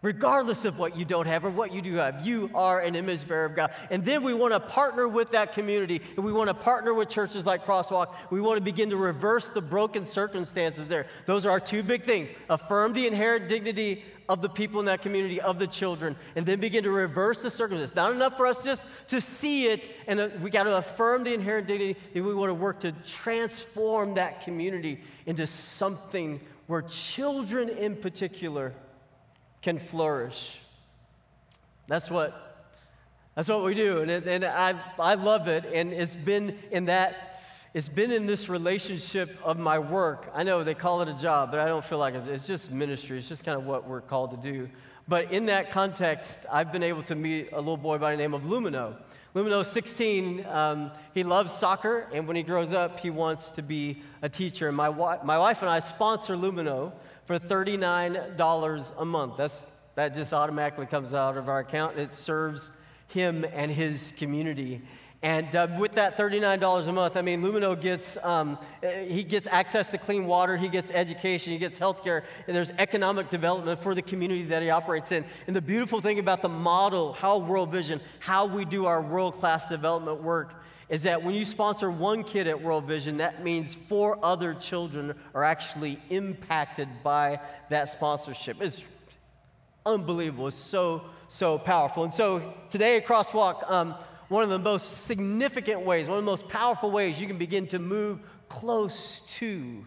Regardless 0.00 0.64
of 0.64 0.78
what 0.78 0.96
you 0.96 1.04
don't 1.04 1.26
have 1.26 1.44
or 1.44 1.50
what 1.50 1.72
you 1.72 1.82
do 1.82 1.94
have, 1.94 2.24
you 2.24 2.50
are 2.54 2.80
an 2.80 2.94
image 2.94 3.26
bearer 3.26 3.46
of 3.46 3.56
God. 3.56 3.72
And 3.90 4.04
then 4.04 4.22
we 4.22 4.32
want 4.32 4.52
to 4.52 4.60
partner 4.60 5.08
with 5.08 5.32
that 5.32 5.52
community 5.52 6.00
and 6.14 6.24
we 6.24 6.32
want 6.32 6.48
to 6.48 6.54
partner 6.54 6.94
with 6.94 7.08
churches 7.08 7.44
like 7.44 7.64
Crosswalk. 7.64 8.14
We 8.30 8.40
want 8.40 8.58
to 8.58 8.62
begin 8.62 8.90
to 8.90 8.96
reverse 8.96 9.50
the 9.50 9.60
broken 9.60 10.04
circumstances 10.04 10.86
there. 10.86 11.06
Those 11.26 11.44
are 11.44 11.50
our 11.50 11.58
two 11.58 11.82
big 11.82 12.04
things 12.04 12.32
affirm 12.48 12.92
the 12.92 13.08
inherent 13.08 13.48
dignity 13.48 14.04
of 14.28 14.40
the 14.40 14.48
people 14.48 14.78
in 14.78 14.86
that 14.86 15.02
community, 15.02 15.40
of 15.40 15.58
the 15.58 15.66
children, 15.66 16.14
and 16.36 16.46
then 16.46 16.60
begin 16.60 16.84
to 16.84 16.90
reverse 16.90 17.42
the 17.42 17.50
circumstances. 17.50 17.96
Not 17.96 18.12
enough 18.12 18.36
for 18.36 18.46
us 18.46 18.62
just 18.62 18.86
to 19.08 19.20
see 19.20 19.66
it, 19.66 19.90
and 20.06 20.20
uh, 20.20 20.28
we 20.42 20.50
got 20.50 20.64
to 20.64 20.76
affirm 20.76 21.24
the 21.24 21.32
inherent 21.32 21.66
dignity, 21.66 21.98
and 22.14 22.26
we 22.26 22.34
want 22.34 22.50
to 22.50 22.54
work 22.54 22.80
to 22.80 22.92
transform 23.06 24.14
that 24.14 24.42
community 24.42 25.00
into 25.24 25.46
something 25.46 26.40
where 26.66 26.82
children 26.82 27.70
in 27.70 27.96
particular 27.96 28.74
can 29.62 29.78
flourish. 29.78 30.56
That's 31.86 32.10
what, 32.10 32.66
that's 33.34 33.48
what 33.48 33.64
we 33.64 33.74
do. 33.74 34.02
And, 34.02 34.10
it, 34.10 34.26
and 34.26 34.44
I, 34.44 34.74
I 34.98 35.14
love 35.14 35.48
it. 35.48 35.64
And 35.72 35.92
it's 35.92 36.16
been 36.16 36.56
in 36.70 36.86
that, 36.86 37.42
it's 37.74 37.88
been 37.88 38.10
in 38.12 38.26
this 38.26 38.48
relationship 38.48 39.36
of 39.42 39.58
my 39.58 39.78
work. 39.78 40.30
I 40.34 40.42
know 40.42 40.64
they 40.64 40.74
call 40.74 41.02
it 41.02 41.08
a 41.08 41.14
job, 41.14 41.50
but 41.50 41.60
I 41.60 41.66
don't 41.66 41.84
feel 41.84 41.98
like 41.98 42.14
it's, 42.14 42.28
it's 42.28 42.46
just 42.46 42.70
ministry. 42.70 43.18
It's 43.18 43.28
just 43.28 43.44
kind 43.44 43.58
of 43.58 43.66
what 43.66 43.88
we're 43.88 44.00
called 44.00 44.30
to 44.30 44.36
do. 44.36 44.68
But 45.06 45.32
in 45.32 45.46
that 45.46 45.70
context, 45.70 46.40
I've 46.52 46.70
been 46.70 46.82
able 46.82 47.02
to 47.04 47.14
meet 47.14 47.50
a 47.52 47.58
little 47.58 47.78
boy 47.78 47.96
by 47.96 48.10
the 48.10 48.18
name 48.18 48.34
of 48.34 48.42
Lumino. 48.42 48.96
Lumino 49.34 49.64
16, 49.64 50.46
um, 50.46 50.90
he 51.12 51.22
loves 51.22 51.52
soccer, 51.52 52.08
and 52.12 52.26
when 52.26 52.36
he 52.36 52.42
grows 52.42 52.72
up, 52.72 53.00
he 53.00 53.10
wants 53.10 53.50
to 53.50 53.62
be 53.62 54.02
a 54.22 54.28
teacher. 54.28 54.68
And 54.68 54.76
my, 54.76 54.88
wa- 54.88 55.18
my 55.22 55.38
wife 55.38 55.60
and 55.60 55.70
I 55.70 55.80
sponsor 55.80 56.34
Lumino 56.34 56.92
for 57.26 57.38
$39 57.38 58.92
a 58.98 59.04
month. 59.04 59.36
That's, 59.36 59.70
that 59.96 60.14
just 60.14 60.32
automatically 60.32 60.86
comes 60.86 61.12
out 61.12 61.36
of 61.36 61.48
our 61.48 61.60
account, 61.60 61.98
it 61.98 62.14
serves 62.14 62.70
him 63.08 63.44
and 63.52 63.70
his 63.70 64.12
community. 64.16 64.82
And 65.22 65.54
uh, 65.56 65.66
with 65.76 65.92
that 65.92 66.16
$39 66.16 66.86
a 66.86 66.92
month, 66.92 67.16
I 67.16 67.22
mean, 67.22 67.42
Lumino 67.42 67.80
gets, 67.80 68.16
um, 68.22 68.56
he 68.80 69.24
gets 69.24 69.48
access 69.48 69.90
to 69.90 69.98
clean 69.98 70.26
water, 70.26 70.56
he 70.56 70.68
gets 70.68 70.92
education, 70.92 71.52
he 71.52 71.58
gets 71.58 71.76
health 71.76 72.04
care, 72.04 72.22
and 72.46 72.54
there's 72.54 72.70
economic 72.78 73.28
development 73.28 73.80
for 73.80 73.96
the 73.96 74.02
community 74.02 74.44
that 74.44 74.62
he 74.62 74.70
operates 74.70 75.10
in. 75.10 75.24
And 75.48 75.56
the 75.56 75.60
beautiful 75.60 76.00
thing 76.00 76.20
about 76.20 76.40
the 76.40 76.48
model, 76.48 77.14
how 77.14 77.38
World 77.38 77.72
Vision, 77.72 78.00
how 78.20 78.46
we 78.46 78.64
do 78.64 78.86
our 78.86 79.02
world 79.02 79.34
class 79.34 79.66
development 79.66 80.22
work, 80.22 80.54
is 80.88 81.02
that 81.02 81.22
when 81.22 81.34
you 81.34 81.44
sponsor 81.44 81.90
one 81.90 82.22
kid 82.22 82.46
at 82.46 82.62
World 82.62 82.84
Vision, 82.84 83.16
that 83.16 83.42
means 83.42 83.74
four 83.74 84.24
other 84.24 84.54
children 84.54 85.14
are 85.34 85.42
actually 85.44 86.00
impacted 86.10 86.88
by 87.02 87.40
that 87.70 87.88
sponsorship. 87.88 88.62
It's 88.62 88.84
unbelievable. 89.84 90.48
It's 90.48 90.56
so, 90.56 91.02
so 91.26 91.58
powerful. 91.58 92.04
And 92.04 92.14
so 92.14 92.54
today 92.70 92.96
at 92.96 93.06
Crosswalk, 93.06 93.70
um, 93.70 93.96
one 94.28 94.42
of 94.42 94.50
the 94.50 94.58
most 94.58 95.04
significant 95.04 95.82
ways, 95.82 96.08
one 96.08 96.18
of 96.18 96.24
the 96.24 96.30
most 96.30 96.48
powerful 96.48 96.90
ways 96.90 97.20
you 97.20 97.26
can 97.26 97.38
begin 97.38 97.66
to 97.68 97.78
move 97.78 98.20
close 98.48 99.20
to, 99.38 99.86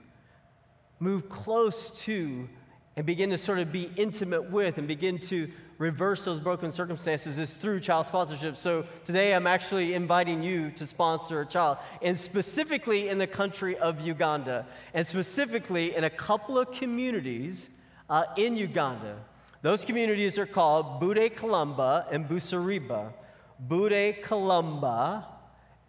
move 1.00 1.30
close 1.30 2.04
to, 2.04 2.48
and 2.96 3.06
begin 3.06 3.30
to 3.30 3.38
sort 3.38 3.60
of 3.60 3.72
be 3.72 3.90
intimate 3.96 4.52
with 4.52 4.78
and 4.78 4.88
begin 4.88 5.18
to 5.18 5.50
reverse 5.78 6.26
those 6.26 6.40
broken 6.40 6.72
circumstances 6.72 7.40
is 7.40 7.56
through 7.56 7.80
child 7.80 8.06
sponsorship. 8.06 8.56
So 8.56 8.86
today 9.04 9.34
I'm 9.34 9.48
actually 9.48 9.96
inviting 9.96 10.44
you 10.44 10.70
to 10.72 10.86
sponsor 10.86 11.42
a 11.42 11.46
child, 11.46 11.78
and 12.02 12.16
specifically 12.16 13.10
in 13.10 13.18
the 13.18 13.26
country 13.26 13.76
of 13.78 14.00
Uganda, 14.02 14.68
and 14.94 15.06
specifically 15.06 15.96
in 15.96 16.04
a 16.04 16.10
couple 16.10 16.60
of 16.60 16.72
communities 16.72 17.70
uh, 18.10 18.26
in 18.38 18.58
Uganda. 18.58 19.16
Those 19.64 19.84
communities 19.84 20.38
are 20.38 20.46
called 20.46 21.00
Bude 21.00 21.36
Kalamba 21.36 22.06
and 22.12 22.28
Busariba. 22.28 23.14
Bude 23.62 24.22
Kalamba 24.22 25.26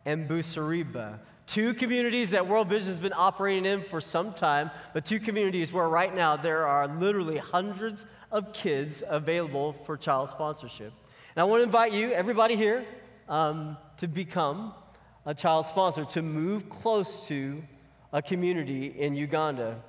and 0.04 0.28
Busariba. 0.28 1.18
Two 1.46 1.74
communities 1.74 2.30
that 2.30 2.46
World 2.46 2.68
Vision 2.68 2.88
has 2.88 2.98
been 2.98 3.12
operating 3.14 3.66
in 3.66 3.82
for 3.82 4.00
some 4.00 4.32
time, 4.32 4.70
but 4.94 5.04
two 5.04 5.18
communities 5.18 5.72
where 5.72 5.88
right 5.88 6.14
now 6.14 6.36
there 6.36 6.66
are 6.66 6.86
literally 6.86 7.38
hundreds 7.38 8.06
of 8.30 8.52
kids 8.52 9.02
available 9.06 9.72
for 9.72 9.96
child 9.96 10.28
sponsorship. 10.28 10.92
And 11.34 11.42
I 11.42 11.44
want 11.44 11.60
to 11.60 11.64
invite 11.64 11.92
you, 11.92 12.12
everybody 12.12 12.56
here, 12.56 12.84
um, 13.28 13.76
to 13.96 14.06
become 14.06 14.74
a 15.26 15.34
child 15.34 15.66
sponsor, 15.66 16.04
to 16.04 16.22
move 16.22 16.68
close 16.68 17.26
to 17.28 17.62
a 18.12 18.20
community 18.22 18.86
in 18.86 19.14
Uganda. 19.14 19.80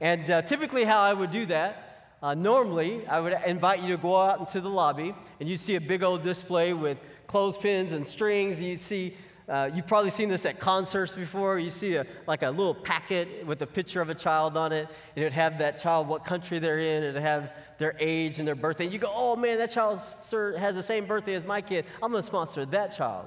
And 0.00 0.30
uh, 0.30 0.42
typically, 0.42 0.84
how 0.84 1.00
I 1.00 1.12
would 1.12 1.30
do 1.30 1.46
that, 1.46 1.90
uh, 2.22 2.34
normally, 2.34 3.06
I 3.06 3.20
would 3.20 3.36
invite 3.46 3.80
you 3.80 3.88
to 3.88 3.96
go 3.96 4.20
out 4.20 4.40
into 4.40 4.60
the 4.60 4.68
lobby 4.68 5.14
and 5.38 5.48
you 5.48 5.56
see 5.56 5.76
a 5.76 5.80
big 5.80 6.02
old 6.02 6.22
display 6.22 6.74
with 6.74 6.98
clothespins 7.30 7.92
and 7.92 8.04
strings. 8.04 8.60
You 8.60 8.74
see 8.74 9.14
uh, 9.48 9.70
you've 9.74 9.86
probably 9.86 10.10
seen 10.10 10.28
this 10.28 10.46
at 10.46 10.60
concerts 10.60 11.14
before. 11.14 11.58
You 11.58 11.70
see 11.70 11.96
a, 11.96 12.06
like 12.26 12.42
a 12.42 12.50
little 12.50 12.74
packet 12.74 13.44
with 13.46 13.62
a 13.62 13.66
picture 13.66 14.00
of 14.00 14.08
a 14.08 14.14
child 14.14 14.56
on 14.56 14.72
it. 14.72 14.88
And 15.16 15.24
it'd 15.24 15.32
have 15.32 15.58
that 15.58 15.78
child, 15.78 16.08
what 16.08 16.24
country 16.24 16.58
they're 16.58 16.78
in. 16.78 17.02
It'd 17.02 17.22
have 17.22 17.52
their 17.78 17.96
age 17.98 18.38
and 18.38 18.46
their 18.46 18.54
birthday. 18.54 18.84
And 18.84 18.92
you 18.92 18.98
go, 18.98 19.12
oh 19.12 19.34
man, 19.36 19.58
that 19.58 19.70
child 19.72 19.98
has 19.98 20.76
the 20.76 20.82
same 20.82 21.04
birthday 21.04 21.34
as 21.34 21.44
my 21.44 21.60
kid. 21.60 21.84
I'm 22.00 22.10
going 22.10 22.22
to 22.22 22.26
sponsor 22.26 22.64
that 22.66 22.96
child. 22.96 23.26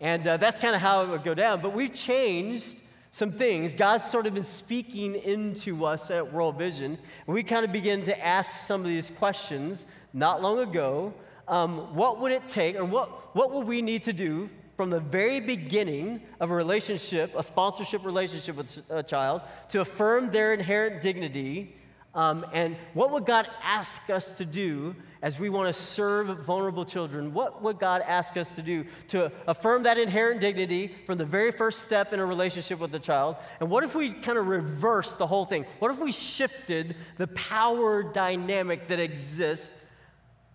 And 0.00 0.26
uh, 0.26 0.36
that's 0.36 0.58
kind 0.58 0.74
of 0.74 0.80
how 0.80 1.02
it 1.04 1.08
would 1.10 1.24
go 1.24 1.34
down. 1.34 1.60
But 1.60 1.74
we've 1.74 1.92
changed 1.92 2.78
some 3.10 3.30
things. 3.30 3.72
God's 3.74 4.10
sort 4.10 4.26
of 4.26 4.32
been 4.32 4.44
speaking 4.44 5.16
into 5.16 5.84
us 5.84 6.10
at 6.10 6.32
World 6.32 6.58
Vision. 6.58 6.96
We 7.26 7.42
kind 7.42 7.64
of 7.66 7.72
begin 7.72 8.04
to 8.04 8.26
ask 8.26 8.66
some 8.66 8.80
of 8.80 8.86
these 8.86 9.10
questions 9.10 9.84
not 10.14 10.40
long 10.40 10.60
ago. 10.60 11.12
Um, 11.48 11.94
what 11.94 12.20
would 12.20 12.32
it 12.32 12.46
take, 12.46 12.76
or 12.76 12.84
what, 12.84 13.34
what 13.34 13.52
would 13.52 13.66
we 13.66 13.82
need 13.82 14.04
to 14.04 14.12
do 14.12 14.50
from 14.78 14.90
the 14.90 15.00
very 15.00 15.40
beginning 15.40 16.22
of 16.38 16.52
a 16.52 16.54
relationship, 16.54 17.34
a 17.36 17.42
sponsorship 17.42 18.04
relationship 18.04 18.54
with 18.54 18.80
a 18.90 19.02
child, 19.02 19.42
to 19.68 19.80
affirm 19.80 20.30
their 20.30 20.54
inherent 20.54 21.00
dignity. 21.00 21.74
Um, 22.14 22.46
and 22.52 22.76
what 22.94 23.10
would 23.10 23.26
God 23.26 23.48
ask 23.60 24.08
us 24.08 24.38
to 24.38 24.44
do 24.44 24.94
as 25.20 25.36
we 25.36 25.48
want 25.48 25.66
to 25.66 25.72
serve 25.72 26.28
vulnerable 26.44 26.84
children? 26.84 27.34
What 27.34 27.60
would 27.60 27.80
God 27.80 28.02
ask 28.06 28.36
us 28.36 28.54
to 28.54 28.62
do 28.62 28.84
to 29.08 29.32
affirm 29.48 29.82
that 29.82 29.98
inherent 29.98 30.40
dignity 30.40 30.94
from 31.06 31.18
the 31.18 31.24
very 31.24 31.50
first 31.50 31.82
step 31.82 32.12
in 32.12 32.20
a 32.20 32.24
relationship 32.24 32.78
with 32.78 32.92
the 32.92 33.00
child? 33.00 33.34
And 33.58 33.70
what 33.70 33.82
if 33.82 33.96
we 33.96 34.12
kind 34.12 34.38
of 34.38 34.46
reverse 34.46 35.16
the 35.16 35.26
whole 35.26 35.44
thing? 35.44 35.66
What 35.80 35.90
if 35.90 35.98
we 35.98 36.12
shifted 36.12 36.94
the 37.16 37.26
power 37.26 38.04
dynamic 38.04 38.86
that 38.86 39.00
exists? 39.00 39.87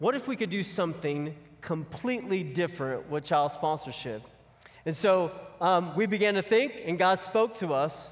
What 0.04 0.16
if 0.16 0.28
we 0.28 0.36
could 0.36 0.50
do 0.50 0.64
something 0.64 1.34
completely 1.64 2.44
different 2.44 3.10
with 3.10 3.24
child 3.24 3.52
sponsorship. 3.52 4.22
And 4.86 4.96
so 4.96 5.32
um, 5.62 5.96
we 5.96 6.06
began 6.06 6.36
to 6.36 6.42
think, 6.42 6.82
and 6.86 7.00
God 7.00 7.20
spoke 7.20 7.56
to 7.58 7.74
us. 7.74 8.12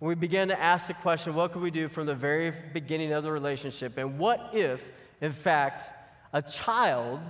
We 0.00 0.14
began 0.14 0.48
to 0.48 0.60
ask 0.60 0.86
the 0.86 0.94
question 0.94 1.34
what 1.34 1.52
could 1.52 1.62
we 1.62 1.70
do 1.70 1.88
from 1.88 2.06
the 2.06 2.14
very 2.14 2.52
beginning 2.72 3.12
of 3.12 3.22
the 3.22 3.32
relationship? 3.32 3.98
And 3.98 4.18
what 4.18 4.50
if, 4.52 4.88
in 5.20 5.32
fact, 5.32 5.90
a 6.32 6.40
child 6.40 7.20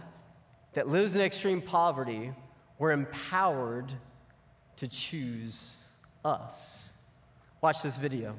that 0.75 0.89
lives 0.89 1.15
in 1.15 1.21
extreme 1.21 1.63
poverty 1.63 2.33
were 2.79 2.93
empowered 2.93 3.91
to 4.77 4.89
choose 4.89 5.77
us? 6.25 6.89
Watch 7.63 7.81
this 7.83 7.97
video. 7.97 8.37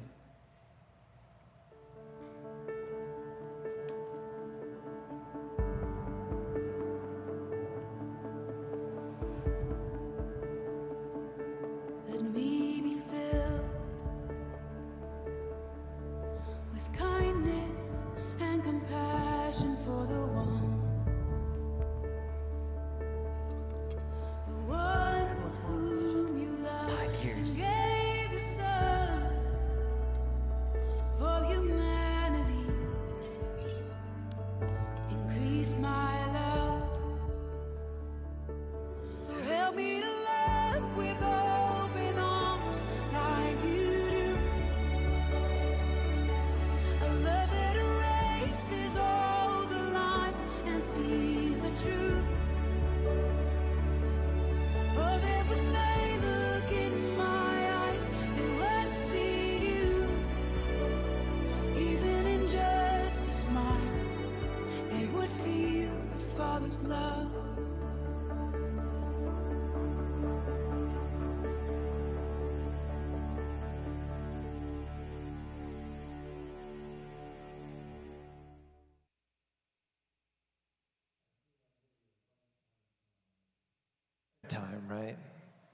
Right? 84.88 85.16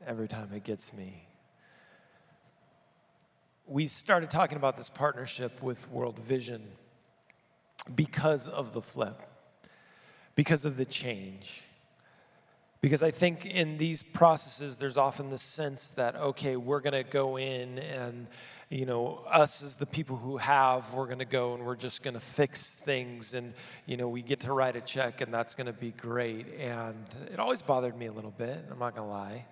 Every 0.07 0.29
time 0.29 0.49
it 0.55 0.65
gets 0.65 0.97
me. 0.97 1.27
We 3.67 3.87
started 3.87 4.31
talking 4.31 4.57
about 4.57 4.77
this 4.77 4.91
partnership 4.91 5.63
with 5.63 5.89
World 5.91 6.19
Vision 6.19 6.63
because 7.95 8.49
of 8.49 8.73
the 8.73 8.83
flip, 8.83 9.21
because 10.35 10.65
of 10.65 10.77
the 10.77 10.85
change. 10.85 11.63
Because 12.83 13.05
I 13.05 13.13
think 13.13 13.47
in 13.47 13.79
these 13.79 14.03
processes, 14.03 14.77
there's 14.77 14.97
often 14.97 15.31
the 15.31 15.39
sense 15.39 15.91
that, 15.91 16.17
okay, 16.17 16.57
we're 16.57 16.81
going 16.81 16.95
to 16.95 17.09
go 17.09 17.39
in 17.39 17.79
and, 17.79 18.27
you 18.71 18.87
know, 18.87 19.25
us 19.31 19.63
as 19.63 19.77
the 19.77 19.87
people 19.87 20.17
who 20.17 20.37
have, 20.39 20.93
we're 20.93 21.07
going 21.07 21.21
to 21.21 21.25
go 21.25 21.55
and 21.55 21.65
we're 21.65 21.77
just 21.77 22.03
going 22.03 22.15
to 22.15 22.21
fix 22.21 22.75
things 22.75 23.35
and, 23.35 23.55
you 23.87 23.97
know, 23.97 24.09
we 24.09 24.21
get 24.21 24.41
to 24.41 24.53
write 24.53 24.75
a 24.75 24.81
check 24.81 25.21
and 25.21 25.33
that's 25.33 25.55
going 25.55 25.69
to 25.69 25.73
be 25.73 25.93
great. 25.93 26.47
And 26.59 26.97
it 27.33 27.39
always 27.39 27.63
bothered 27.63 27.97
me 27.97 28.07
a 28.07 28.13
little 28.13 28.33
bit, 28.33 28.65
I'm 28.69 28.81
not 28.81 28.97
going 28.97 29.07
to 29.07 29.13
lie. 29.15 29.47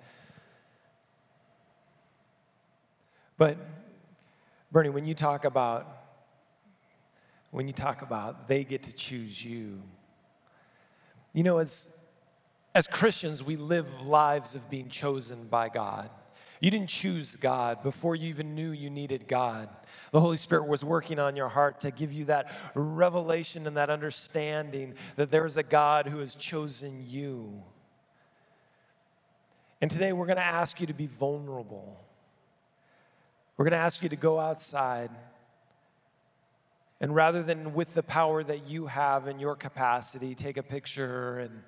But, 3.38 3.58
Bernie, 4.72 4.90
when 4.90 5.06
you 5.06 5.14
talk 5.14 5.44
about, 5.44 5.86
when 7.52 7.68
you 7.68 7.72
talk 7.72 8.02
about 8.02 8.48
they 8.48 8.64
get 8.64 8.82
to 8.82 8.92
choose 8.92 9.44
you, 9.44 9.80
you 11.32 11.44
know, 11.44 11.58
as 11.58 12.09
as 12.74 12.86
Christians, 12.86 13.42
we 13.42 13.56
live 13.56 14.06
lives 14.06 14.54
of 14.54 14.70
being 14.70 14.88
chosen 14.88 15.48
by 15.48 15.68
God. 15.68 16.08
You 16.60 16.70
didn't 16.70 16.88
choose 16.90 17.36
God 17.36 17.82
before 17.82 18.14
you 18.14 18.28
even 18.28 18.54
knew 18.54 18.70
you 18.70 18.90
needed 18.90 19.26
God. 19.26 19.68
The 20.12 20.20
Holy 20.20 20.36
Spirit 20.36 20.68
was 20.68 20.84
working 20.84 21.18
on 21.18 21.34
your 21.34 21.48
heart 21.48 21.80
to 21.80 21.90
give 21.90 22.12
you 22.12 22.26
that 22.26 22.52
revelation 22.74 23.66
and 23.66 23.76
that 23.78 23.88
understanding 23.88 24.94
that 25.16 25.30
there 25.30 25.46
is 25.46 25.56
a 25.56 25.62
God 25.62 26.06
who 26.06 26.18
has 26.18 26.36
chosen 26.36 27.02
you. 27.08 27.62
And 29.80 29.90
today 29.90 30.12
we're 30.12 30.26
going 30.26 30.36
to 30.36 30.44
ask 30.44 30.80
you 30.80 30.86
to 30.86 30.92
be 30.92 31.06
vulnerable. 31.06 32.04
We're 33.56 33.64
going 33.64 33.72
to 33.72 33.78
ask 33.78 34.02
you 34.02 34.10
to 34.10 34.16
go 34.16 34.38
outside. 34.38 35.10
And 37.00 37.14
rather 37.14 37.42
than 37.42 37.72
with 37.72 37.94
the 37.94 38.02
power 38.02 38.44
that 38.44 38.68
you 38.68 38.86
have 38.86 39.26
in 39.26 39.40
your 39.40 39.56
capacity, 39.56 40.34
take 40.34 40.58
a 40.58 40.62
picture 40.62 41.38
and, 41.38 41.62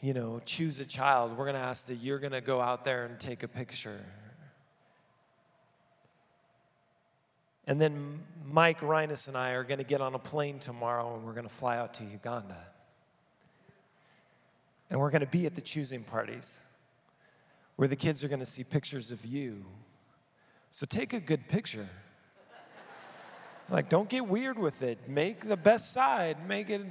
you 0.00 0.14
know, 0.14 0.40
choose 0.44 0.80
a 0.80 0.84
child, 0.84 1.36
we're 1.36 1.44
going 1.44 1.56
to 1.56 1.60
ask 1.60 1.86
that 1.88 1.96
you're 1.96 2.18
going 2.18 2.32
to 2.32 2.40
go 2.40 2.60
out 2.60 2.84
there 2.84 3.04
and 3.04 3.18
take 3.20 3.42
a 3.42 3.48
picture. 3.48 4.04
And 7.66 7.80
then 7.80 8.20
Mike 8.46 8.80
Rhinus 8.80 9.28
and 9.28 9.36
I 9.36 9.50
are 9.52 9.62
going 9.62 9.78
to 9.78 9.84
get 9.84 10.00
on 10.00 10.14
a 10.14 10.18
plane 10.18 10.58
tomorrow 10.58 11.14
and 11.14 11.24
we're 11.24 11.34
going 11.34 11.46
to 11.46 11.54
fly 11.54 11.76
out 11.76 11.94
to 11.94 12.04
Uganda. 12.04 12.66
And 14.88 14.98
we're 14.98 15.10
going 15.10 15.20
to 15.20 15.26
be 15.26 15.46
at 15.46 15.54
the 15.54 15.60
choosing 15.60 16.02
parties 16.02 16.76
where 17.76 17.86
the 17.86 17.96
kids 17.96 18.24
are 18.24 18.28
going 18.28 18.40
to 18.40 18.46
see 18.46 18.64
pictures 18.64 19.10
of 19.10 19.24
you. 19.24 19.64
So 20.70 20.86
take 20.86 21.12
a 21.12 21.20
good 21.20 21.48
picture. 21.48 21.88
like, 23.70 23.88
don't 23.88 24.08
get 24.08 24.26
weird 24.26 24.58
with 24.58 24.82
it. 24.82 25.08
Make 25.08 25.46
the 25.46 25.56
best 25.56 25.92
side. 25.92 26.48
Make 26.48 26.70
it. 26.70 26.82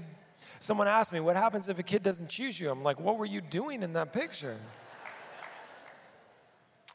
Someone 0.59 0.87
asked 0.87 1.11
me, 1.11 1.19
What 1.19 1.35
happens 1.35 1.69
if 1.69 1.79
a 1.79 1.83
kid 1.83 2.03
doesn't 2.03 2.29
choose 2.29 2.59
you? 2.59 2.69
I'm 2.69 2.83
like, 2.83 2.99
What 2.99 3.17
were 3.17 3.25
you 3.25 3.41
doing 3.41 3.83
in 3.83 3.93
that 3.93 4.13
picture? 4.13 4.57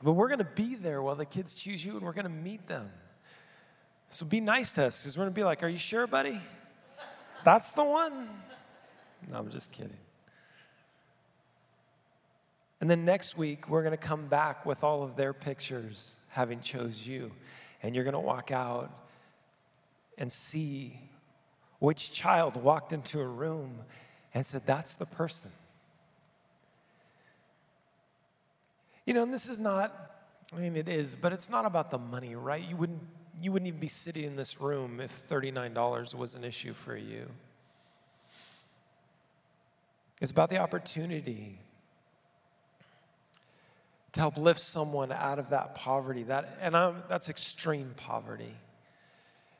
But 0.03 0.13
we're 0.13 0.29
going 0.29 0.41
to 0.41 0.45
be 0.45 0.75
there 0.75 1.03
while 1.03 1.15
the 1.15 1.25
kids 1.25 1.55
choose 1.55 1.85
you 1.85 1.93
and 1.97 2.03
we're 2.03 2.13
going 2.13 2.25
to 2.25 2.31
meet 2.31 2.67
them. 2.67 2.91
So 4.09 4.27
be 4.27 4.41
nice 4.41 4.73
to 4.75 4.87
us 4.87 5.03
because 5.03 5.17
we're 5.17 5.25
going 5.25 5.35
to 5.35 5.39
be 5.39 5.45
like, 5.45 5.63
Are 5.63 5.69
you 5.69 5.79
sure, 5.79 6.07
buddy? 6.07 6.41
That's 7.45 7.73
the 7.73 7.85
one? 7.85 8.29
No, 9.31 9.39
I'm 9.39 9.51
just 9.51 9.71
kidding. 9.71 9.97
And 12.81 12.91
then 12.91 13.05
next 13.05 13.39
week, 13.39 13.69
we're 13.69 13.83
going 13.83 13.93
to 13.93 13.97
come 13.97 14.27
back 14.27 14.67
with 14.67 14.85
all 14.85 15.03
of 15.03 15.17
their 15.17 15.33
pictures 15.33 16.27
having 16.31 16.61
chose 16.61 17.07
you. 17.07 17.31
And 17.83 17.95
you're 17.95 18.05
going 18.05 18.13
to 18.13 18.21
walk 18.21 18.51
out 18.51 18.91
and 20.19 20.31
see 20.31 20.99
which 21.85 22.13
child 22.13 22.57
walked 22.57 22.93
into 22.93 23.21
a 23.21 23.27
room 23.27 23.81
and 24.33 24.45
said, 24.45 24.63
That's 24.67 24.95
the 24.95 25.07
person. 25.07 25.51
You 29.07 29.13
know, 29.13 29.23
and 29.23 29.35
this 29.35 29.49
is 29.49 29.61
not, 29.61 29.93
I 30.55 30.61
mean, 30.61 30.77
it 30.77 30.89
is, 30.89 31.15
but 31.15 31.33
it's 31.33 31.51
not 31.51 31.67
about 31.67 31.91
the 31.91 31.99
money, 31.99 32.35
right? 32.35 32.67
You 32.67 32.77
wouldn't, 32.77 33.03
you 33.43 33.53
wouldn't 33.53 33.69
even 33.69 33.81
be 33.81 33.89
sitting 33.89 34.25
in 34.25 34.37
this 34.37 34.61
room 34.61 34.99
if 34.99 35.13
$39 35.29 36.15
was 36.15 36.37
an 36.37 36.45
issue 36.45 36.73
for 36.73 36.97
you. 36.97 37.29
It's 40.23 40.31
about 40.31 40.49
the 40.49 40.59
opportunity 40.59 41.59
to 44.13 44.21
help 44.21 44.39
lift 44.39 44.61
someone 44.61 45.13
out 45.13 45.39
of 45.39 45.51
that 45.51 45.75
poverty, 45.75 46.23
that, 46.23 46.57
and 46.63 46.75
I'm, 46.77 47.03
that's 47.09 47.29
extreme 47.29 47.93
poverty, 47.97 48.55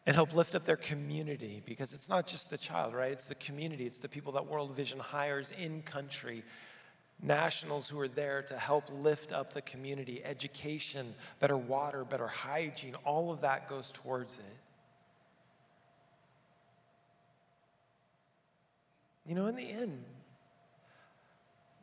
and 0.07 0.15
help 0.15 0.35
lift 0.35 0.55
up 0.55 0.65
their 0.65 0.77
community 0.77 1.63
because 1.65 1.95
it's 1.95 2.09
not 2.09 2.27
just 2.27 2.51
the 2.51 2.59
child, 2.59 2.95
right? 2.95 3.13
It's 3.13 3.27
the 3.27 3.35
community, 3.37 3.87
it's 3.87 3.99
the 3.99 4.09
people 4.09 4.33
that 4.33 4.47
World 4.47 4.77
Vision 4.77 4.99
hires 4.99 5.51
in 5.51 5.83
country, 5.83 6.43
nationals 7.23 7.89
who 7.89 7.99
are 8.01 8.09
there 8.09 8.43
to 8.43 8.57
help 8.57 8.85
lift 8.93 9.33
up 9.33 9.55
the 9.55 9.63
community, 9.63 10.23
education, 10.25 11.07
better 11.41 11.57
water, 11.57 12.05
better 12.05 12.27
hygiene, 12.27 12.95
all 13.05 13.33
of 13.33 13.41
that 13.41 13.69
goes 13.69 13.91
towards 13.93 14.39
it. 14.39 14.45
You 19.27 19.35
know, 19.35 19.47
in 19.47 19.57
the 19.57 19.71
end, 19.71 20.05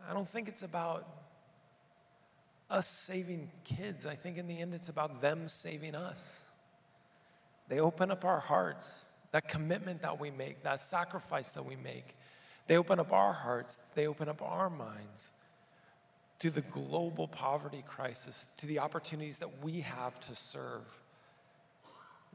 I 0.07 0.13
don't 0.13 0.27
think 0.27 0.47
it's 0.47 0.61
about 0.61 1.07
us 2.69 2.87
saving 2.87 3.49
kids. 3.63 4.05
I 4.05 4.13
think 4.13 4.37
in 4.37 4.47
the 4.47 4.59
end, 4.59 4.75
it's 4.75 4.89
about 4.89 5.21
them 5.21 5.47
saving 5.47 5.95
us. 5.95 6.50
They 7.71 7.79
open 7.79 8.11
up 8.11 8.25
our 8.25 8.41
hearts, 8.41 9.09
that 9.31 9.47
commitment 9.47 10.01
that 10.01 10.19
we 10.19 10.29
make, 10.29 10.61
that 10.63 10.81
sacrifice 10.81 11.53
that 11.53 11.65
we 11.65 11.77
make. 11.77 12.17
They 12.67 12.75
open 12.75 12.99
up 12.99 13.13
our 13.13 13.31
hearts, 13.31 13.77
they 13.95 14.07
open 14.07 14.27
up 14.27 14.41
our 14.41 14.69
minds 14.69 15.41
to 16.39 16.49
the 16.49 16.59
global 16.59 17.29
poverty 17.29 17.81
crisis, 17.87 18.51
to 18.57 18.67
the 18.67 18.79
opportunities 18.79 19.39
that 19.39 19.63
we 19.63 19.79
have 19.79 20.19
to 20.19 20.35
serve. 20.35 20.83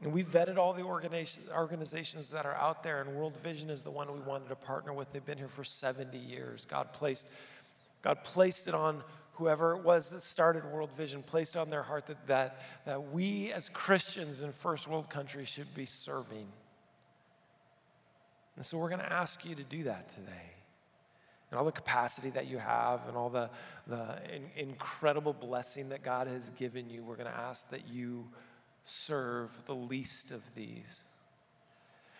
And 0.01 0.11
we 0.11 0.23
vetted 0.23 0.57
all 0.57 0.73
the 0.73 0.81
organizations 0.81 2.31
that 2.31 2.47
are 2.47 2.55
out 2.55 2.81
there, 2.81 2.99
and 3.01 3.15
World 3.15 3.37
Vision 3.37 3.69
is 3.69 3.83
the 3.83 3.91
one 3.91 4.11
we 4.11 4.19
wanted 4.21 4.49
to 4.49 4.55
partner 4.55 4.91
with. 4.91 5.11
They've 5.11 5.23
been 5.23 5.37
here 5.37 5.47
for 5.47 5.63
70 5.63 6.17
years. 6.17 6.65
God 6.65 6.93
placed, 6.93 7.29
God 8.01 8.23
placed 8.23 8.67
it 8.67 8.73
on 8.73 9.03
whoever 9.37 9.75
it 9.75 9.83
was 9.83 10.09
that 10.09 10.21
started 10.21 10.65
World 10.65 10.91
Vision 10.93 11.21
placed 11.21 11.55
on 11.55 11.69
their 11.69 11.83
heart 11.83 12.07
that, 12.07 12.27
that, 12.27 12.61
that 12.85 13.11
we 13.11 13.51
as 13.53 13.69
Christians 13.69 14.41
in 14.41 14.51
first 14.51 14.87
world 14.87 15.09
countries 15.09 15.47
should 15.47 15.73
be 15.75 15.85
serving. 15.85 16.47
And 18.55 18.65
so 18.65 18.77
we're 18.77 18.89
going 18.89 19.01
to 19.01 19.13
ask 19.13 19.47
you 19.47 19.53
to 19.53 19.63
do 19.63 19.83
that 19.83 20.09
today. 20.09 20.53
And 21.51 21.57
all 21.57 21.65
the 21.65 21.71
capacity 21.71 22.31
that 22.31 22.47
you 22.47 22.57
have 22.57 23.07
and 23.07 23.15
all 23.15 23.29
the, 23.29 23.49
the 23.85 24.17
in, 24.33 24.69
incredible 24.69 25.33
blessing 25.33 25.89
that 25.89 26.03
God 26.03 26.27
has 26.27 26.49
given 26.51 26.89
you, 26.89 27.03
we're 27.03 27.15
going 27.15 27.31
to 27.31 27.39
ask 27.39 27.69
that 27.69 27.87
you 27.87 28.27
serve 28.83 29.65
the 29.65 29.75
least 29.75 30.31
of 30.31 30.55
these. 30.55 31.15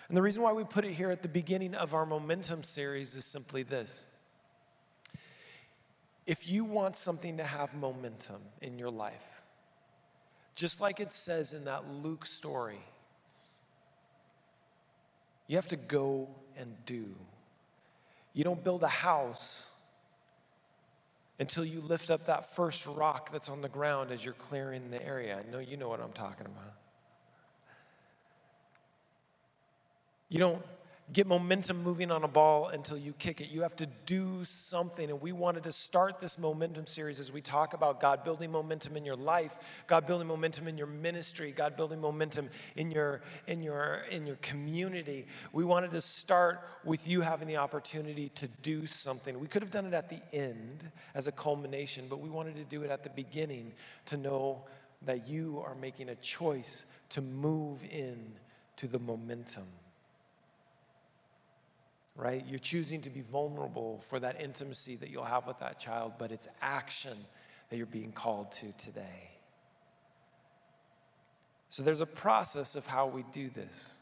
And 0.08 0.16
the 0.16 0.22
reason 0.22 0.44
why 0.44 0.54
we 0.54 0.64
put 0.64 0.86
it 0.86 0.94
here 0.94 1.10
at 1.10 1.24
the 1.24 1.28
beginning 1.28 1.74
of 1.74 1.94
our 1.94 2.06
Momentum 2.06 2.64
series 2.64 3.16
is 3.16 3.26
simply 3.26 3.64
this 3.64 4.17
if 6.28 6.52
you 6.52 6.66
want 6.66 6.98
something 6.98 7.38
to 7.38 7.44
have 7.44 7.74
momentum 7.74 8.42
in 8.62 8.78
your 8.78 8.92
life, 8.92 9.42
just 10.56 10.82
like 10.82 11.00
it 11.00 11.10
says 11.10 11.54
in 11.54 11.64
that 11.66 11.90
Luke 11.90 12.26
story, 12.26 12.82
you 15.48 15.56
have 15.56 15.68
to 15.68 15.78
go 15.78 16.28
and 16.60 16.76
do. 16.86 17.06
You 18.34 18.44
don't 18.44 18.62
build 18.62 18.84
a 18.84 18.90
house 18.90 19.74
until 21.40 21.64
you 21.64 21.80
lift 21.80 22.12
up 22.12 22.26
that 22.26 22.44
first 22.54 22.86
rock 22.86 23.32
that's 23.32 23.48
on 23.48 23.62
the 23.62 23.70
ground 23.70 24.12
as 24.12 24.26
you're 24.26 24.34
clearing 24.34 24.92
the 24.92 25.04
area. 25.04 25.40
I 25.40 25.50
know 25.50 25.60
you 25.60 25.78
know 25.78 25.88
what 25.88 26.02
I'm 26.02 26.12
talking 26.12 26.46
about. 26.46 26.74
You 30.28 30.40
don't 30.40 30.62
get 31.14 31.26
momentum 31.26 31.84
moving 31.84 32.12
on 32.12 32.24
a 32.24 32.28
ball 32.28 32.68
until 32.68 32.98
you 32.98 33.14
kick 33.14 33.40
it. 33.40 33.50
You 33.50 33.62
have 33.62 33.76
to 33.78 33.86
do 34.06 34.44
something. 34.44 35.10
And 35.10 35.22
we 35.22 35.32
wanted 35.32 35.64
to 35.64 35.72
start 35.72 36.20
this 36.20 36.38
momentum 36.38 36.86
series 36.86 37.20
as 37.20 37.32
we 37.32 37.42
talk 37.42 37.74
about 37.74 38.02
God 38.02 38.26
building 38.26 38.52
momentum 38.52 38.98
in 38.98 39.06
your 39.06 39.16
life, 39.16 39.58
God 39.88 40.06
building 40.06 40.28
momentum 40.28 40.68
in 40.68 40.78
your 40.78 40.88
ministry, 40.88 41.54
God 41.56 41.78
building 41.78 42.02
momentum 42.02 42.50
in 42.76 42.92
your 42.92 43.22
in 43.48 43.64
your 43.64 44.02
in 44.12 44.26
your 44.26 44.36
community. 44.38 45.28
We 45.54 45.64
wanted 45.64 45.92
to 45.92 46.02
start 46.02 46.62
with 46.84 47.08
you 47.08 47.22
having 47.22 47.48
the 47.48 47.58
opportunity 47.58 48.30
to 48.36 48.48
do 48.62 48.86
something. 48.86 49.40
We 49.40 49.48
could 49.48 49.62
have 49.62 49.72
done 49.72 49.86
it 49.86 49.94
at 49.94 50.10
the 50.10 50.20
end 50.34 50.92
as 51.16 51.28
a 51.28 51.32
culmination, 51.32 52.06
but 52.10 52.20
we 52.20 52.30
wanted 52.30 52.56
to 52.56 52.66
do 52.66 52.84
it 52.84 52.92
at 52.92 53.04
the 53.04 53.10
beginning 53.10 53.72
to 54.08 54.18
know 54.18 54.64
that 55.04 55.28
you 55.28 55.64
are 55.66 55.76
making 55.76 56.10
a 56.10 56.16
choice 56.16 56.86
to 57.10 57.22
move 57.22 57.84
in 57.90 58.34
to 58.76 58.88
the 58.88 59.00
momentum 59.00 59.64
right? 62.18 62.44
You're 62.50 62.60
choosing 62.60 63.02
to 63.04 63.10
be 63.10 63.22
vulnerable 63.22 64.00
for 64.00 64.20
that 64.20 64.42
intimacy 64.42 64.96
that 64.98 65.10
you'll 65.10 65.24
have 65.24 65.46
with 65.46 65.60
that 65.60 65.80
child, 65.80 66.14
but 66.18 66.32
it's 66.32 66.48
action 66.62 67.16
that 67.70 67.78
you're 67.78 67.86
being 67.86 68.12
called 68.12 68.52
to 68.54 68.72
today. 68.78 69.30
So 71.70 71.84
there's 71.84 72.02
a 72.02 72.08
process 72.08 72.76
of 72.76 72.88
how 72.88 73.08
we 73.08 73.24
do 73.32 73.50
this. 73.50 74.00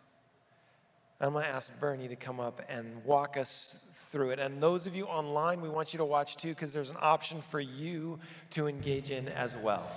I'm 1.19 1.34
going 1.34 1.45
to 1.45 1.49
ask 1.49 1.78
Bernie 1.80 2.08
to 2.08 2.15
come 2.15 2.39
up 2.39 2.62
and 2.69 3.04
walk 3.04 3.38
us 3.38 3.88
through 4.10 4.32
it. 4.32 4.39
And 4.39 4.62
those 4.62 4.86
of 4.86 4.95
you 4.95 5.06
online, 5.06 5.62
we 5.62 5.69
want 5.69 5.93
you 5.93 5.97
to 5.97 6.06
watch 6.06 6.38
too, 6.38 6.49
because 6.49 6.73
there's 6.73 6.91
an 6.91 6.97
option 7.01 7.41
for 7.41 7.60
you 7.60 8.19
to 8.51 8.67
engage 8.67 9.12
in 9.12 9.28
as 9.30 9.56
well. 9.58 9.89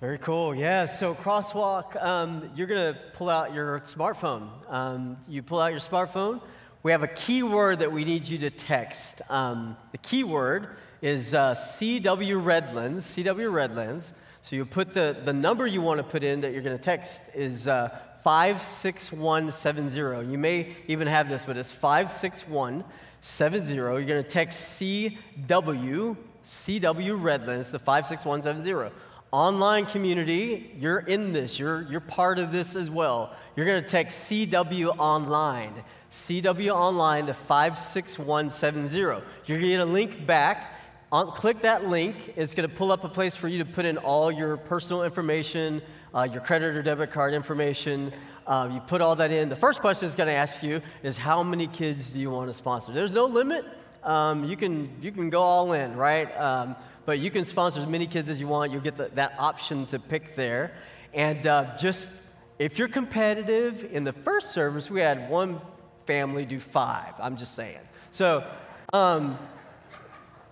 Very 0.00 0.18
cool. 0.18 0.54
Yeah. 0.54 0.86
So 0.86 1.14
crosswalk, 1.14 2.02
um, 2.02 2.50
you're 2.54 2.66
going 2.66 2.94
to 2.94 3.00
pull 3.14 3.28
out 3.28 3.54
your 3.54 3.80
smartphone. 3.80 4.48
Um, 4.68 5.16
you 5.28 5.42
pull 5.42 5.60
out 5.60 5.70
your 5.70 5.80
smartphone 5.80 6.40
we 6.82 6.92
have 6.92 7.02
a 7.02 7.08
keyword 7.08 7.80
that 7.80 7.92
we 7.92 8.06
need 8.06 8.26
you 8.26 8.38
to 8.38 8.48
text. 8.48 9.20
Um, 9.30 9.76
the 9.92 9.98
keyword 9.98 10.78
is 11.02 11.34
uh, 11.34 11.52
CW 11.52 12.42
Redlands, 12.42 13.04
CW 13.04 13.52
Redlands. 13.52 14.14
So 14.40 14.56
you 14.56 14.64
put 14.64 14.94
the, 14.94 15.14
the 15.22 15.34
number 15.34 15.66
you 15.66 15.82
want 15.82 15.98
to 15.98 16.04
put 16.04 16.24
in 16.24 16.40
that 16.40 16.52
you're 16.52 16.62
going 16.62 16.76
to 16.76 16.82
text 16.82 17.34
is 17.34 17.68
uh, 17.68 17.90
56170. 18.24 20.30
You 20.30 20.38
may 20.38 20.74
even 20.88 21.06
have 21.06 21.28
this, 21.28 21.44
but 21.44 21.58
it's 21.58 21.72
56170. 21.72 23.74
You're 23.74 24.02
going 24.02 24.22
to 24.22 24.28
text 24.28 24.80
CW, 24.80 26.16
CW 26.42 27.22
Redlands, 27.22 27.70
the 27.70 27.78
56170 27.78 28.90
online 29.32 29.86
community, 29.86 30.74
you're 30.78 30.98
in 30.98 31.32
this, 31.32 31.58
you're, 31.58 31.82
you're 31.82 32.00
part 32.00 32.38
of 32.38 32.52
this 32.52 32.74
as 32.74 32.90
well. 32.90 33.34
You're 33.54 33.66
going 33.66 33.82
to 33.82 33.88
text 33.88 34.30
CW 34.30 34.96
Online, 34.98 35.72
CW 36.10 36.74
Online 36.74 37.26
to 37.26 37.34
56170. 37.34 38.98
You're 38.98 39.22
going 39.46 39.60
to 39.60 39.68
get 39.68 39.80
a 39.80 39.84
link 39.84 40.26
back 40.26 40.74
On, 41.12 41.32
click 41.32 41.62
that 41.62 41.86
link. 41.86 42.34
It's 42.36 42.54
going 42.54 42.68
to 42.68 42.74
pull 42.74 42.92
up 42.92 43.02
a 43.02 43.08
place 43.08 43.34
for 43.34 43.48
you 43.48 43.58
to 43.58 43.64
put 43.64 43.84
in 43.84 43.98
all 43.98 44.30
your 44.30 44.56
personal 44.56 45.02
information, 45.02 45.82
uh, 46.14 46.28
your 46.30 46.40
credit 46.40 46.76
or 46.76 46.82
debit 46.82 47.10
card 47.10 47.34
information. 47.34 48.12
Uh, 48.46 48.70
you 48.72 48.80
put 48.80 49.00
all 49.00 49.16
that 49.16 49.32
in. 49.32 49.48
The 49.48 49.56
first 49.56 49.80
question 49.80 50.06
it's 50.06 50.14
going 50.14 50.28
to 50.28 50.32
ask 50.32 50.62
you 50.62 50.80
is 51.02 51.16
how 51.16 51.42
many 51.42 51.66
kids 51.66 52.12
do 52.12 52.20
you 52.20 52.30
want 52.30 52.48
to 52.48 52.54
sponsor? 52.54 52.92
There's 52.92 53.12
no 53.12 53.26
limit. 53.26 53.64
Um, 54.04 54.44
you, 54.44 54.56
can, 54.56 54.90
you 55.00 55.10
can 55.10 55.30
go 55.30 55.42
all 55.42 55.72
in, 55.72 55.96
right? 55.96 56.32
Um, 56.36 56.76
but 57.06 57.18
you 57.18 57.30
can 57.30 57.44
sponsor 57.44 57.80
as 57.80 57.86
many 57.86 58.06
kids 58.06 58.28
as 58.28 58.40
you 58.40 58.46
want. 58.46 58.72
You'll 58.72 58.80
get 58.80 58.96
the, 58.96 59.10
that 59.14 59.34
option 59.38 59.86
to 59.86 59.98
pick 59.98 60.34
there. 60.36 60.72
And 61.12 61.46
uh, 61.46 61.76
just 61.76 62.08
if 62.58 62.78
you're 62.78 62.88
competitive, 62.88 63.88
in 63.90 64.04
the 64.04 64.12
first 64.12 64.50
service, 64.50 64.90
we 64.90 65.00
had 65.00 65.30
one 65.30 65.60
family 66.06 66.44
do 66.44 66.60
five. 66.60 67.14
I'm 67.18 67.36
just 67.36 67.54
saying. 67.54 67.80
So, 68.10 68.44
um, 68.92 69.38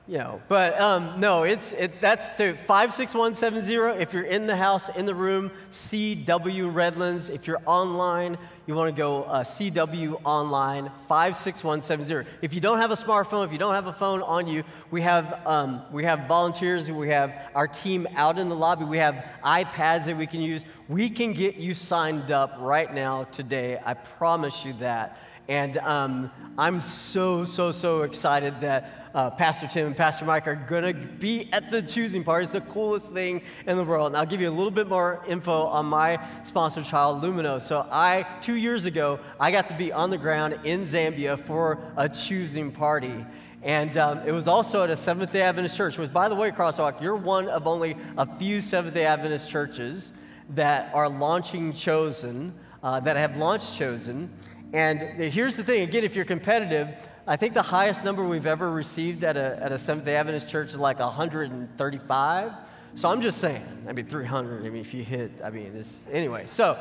you 0.06 0.16
know, 0.16 0.40
but 0.48 0.80
um, 0.80 1.20
no, 1.20 1.42
it's 1.42 1.72
it, 1.72 2.00
that's 2.00 2.36
so 2.36 2.54
five 2.54 2.94
six 2.94 3.14
one 3.14 3.34
seven 3.34 3.62
zero. 3.62 3.94
If 3.94 4.14
you're 4.14 4.22
in 4.22 4.46
the 4.46 4.56
house, 4.56 4.88
in 4.96 5.04
the 5.04 5.14
room, 5.14 5.50
CW 5.70 6.74
Redlands. 6.74 7.28
If 7.28 7.46
you're 7.46 7.60
online, 7.66 8.38
you 8.68 8.74
want 8.74 8.94
to 8.94 8.96
go 8.96 9.22
uh, 9.24 9.42
CW 9.42 10.20
online 10.24 10.90
five 11.08 11.38
six 11.38 11.64
one 11.64 11.80
seven 11.80 12.04
zero. 12.04 12.26
If 12.42 12.52
you 12.52 12.60
don't 12.60 12.76
have 12.76 12.90
a 12.90 12.96
smartphone, 12.96 13.46
if 13.46 13.50
you 13.50 13.56
don't 13.56 13.72
have 13.72 13.86
a 13.86 13.94
phone 13.94 14.20
on 14.20 14.46
you, 14.46 14.62
we 14.90 15.00
have 15.00 15.40
um, 15.46 15.82
we 15.90 16.04
have 16.04 16.28
volunteers. 16.28 16.90
We 16.90 17.08
have 17.08 17.32
our 17.54 17.66
team 17.66 18.06
out 18.14 18.38
in 18.38 18.50
the 18.50 18.54
lobby. 18.54 18.84
We 18.84 18.98
have 18.98 19.24
iPads 19.42 20.04
that 20.04 20.18
we 20.18 20.26
can 20.26 20.42
use. 20.42 20.66
We 20.86 21.08
can 21.08 21.32
get 21.32 21.56
you 21.56 21.72
signed 21.72 22.30
up 22.30 22.56
right 22.58 22.92
now 22.92 23.24
today. 23.24 23.80
I 23.82 23.94
promise 23.94 24.66
you 24.66 24.74
that. 24.74 25.18
And 25.48 25.78
um, 25.78 26.30
I'm 26.58 26.82
so, 26.82 27.46
so, 27.46 27.72
so 27.72 28.02
excited 28.02 28.60
that 28.60 29.10
uh, 29.14 29.30
Pastor 29.30 29.66
Tim 29.66 29.86
and 29.86 29.96
Pastor 29.96 30.26
Mike 30.26 30.46
are 30.46 30.54
going 30.56 30.82
to 30.84 30.92
be 30.92 31.48
at 31.52 31.70
the 31.70 31.80
choosing 31.80 32.22
party. 32.22 32.44
It's 32.44 32.52
the 32.52 32.60
coolest 32.60 33.12
thing 33.12 33.40
in 33.66 33.78
the 33.78 33.84
world. 33.84 34.08
And 34.08 34.16
I'll 34.18 34.26
give 34.26 34.42
you 34.42 34.50
a 34.50 34.52
little 34.52 34.70
bit 34.70 34.88
more 34.88 35.24
info 35.26 35.64
on 35.64 35.86
my 35.86 36.20
sponsor 36.42 36.82
child, 36.82 37.22
Lumino. 37.22 37.62
So, 37.62 37.86
I, 37.90 38.26
two 38.42 38.56
years 38.56 38.84
ago, 38.84 39.20
I 39.40 39.50
got 39.50 39.68
to 39.68 39.74
be 39.74 39.90
on 39.90 40.10
the 40.10 40.18
ground 40.18 40.58
in 40.64 40.82
Zambia 40.82 41.38
for 41.38 41.78
a 41.96 42.08
choosing 42.08 42.70
party. 42.70 43.24
And 43.62 43.96
um, 43.96 44.20
it 44.26 44.32
was 44.32 44.46
also 44.46 44.84
at 44.84 44.90
a 44.90 44.96
Seventh 44.96 45.32
day 45.32 45.42
Adventist 45.42 45.76
church, 45.76 45.96
which, 45.96 46.12
by 46.12 46.28
the 46.28 46.34
way, 46.34 46.50
Crosswalk, 46.50 47.00
you're 47.00 47.16
one 47.16 47.48
of 47.48 47.66
only 47.66 47.96
a 48.16 48.26
few 48.38 48.60
Seventh 48.60 48.94
day 48.94 49.06
Adventist 49.06 49.48
churches 49.48 50.12
that 50.50 50.94
are 50.94 51.08
launching 51.08 51.72
Chosen, 51.72 52.54
uh, 52.82 53.00
that 53.00 53.16
have 53.16 53.36
launched 53.36 53.74
Chosen. 53.74 54.30
And 54.72 55.00
here's 55.00 55.56
the 55.56 55.64
thing 55.64 55.82
again, 55.82 56.04
if 56.04 56.14
you're 56.14 56.26
competitive, 56.26 56.88
I 57.26 57.36
think 57.36 57.54
the 57.54 57.62
highest 57.62 58.04
number 58.04 58.26
we've 58.26 58.46
ever 58.46 58.70
received 58.70 59.24
at 59.24 59.36
a, 59.36 59.62
at 59.62 59.72
a 59.72 59.78
Seventh 59.78 60.04
day 60.04 60.16
Adventist 60.16 60.48
church 60.48 60.68
is 60.68 60.76
like 60.76 60.98
135. 60.98 62.52
So 62.94 63.08
I'm 63.08 63.20
just 63.20 63.38
saying, 63.38 63.62
I 63.88 63.92
mean, 63.92 64.04
300, 64.04 64.66
I 64.66 64.70
mean, 64.70 64.80
if 64.80 64.92
you 64.92 65.04
hit, 65.04 65.30
I 65.44 65.50
mean, 65.50 65.72
this, 65.72 66.02
anyway. 66.10 66.44
So, 66.46 66.76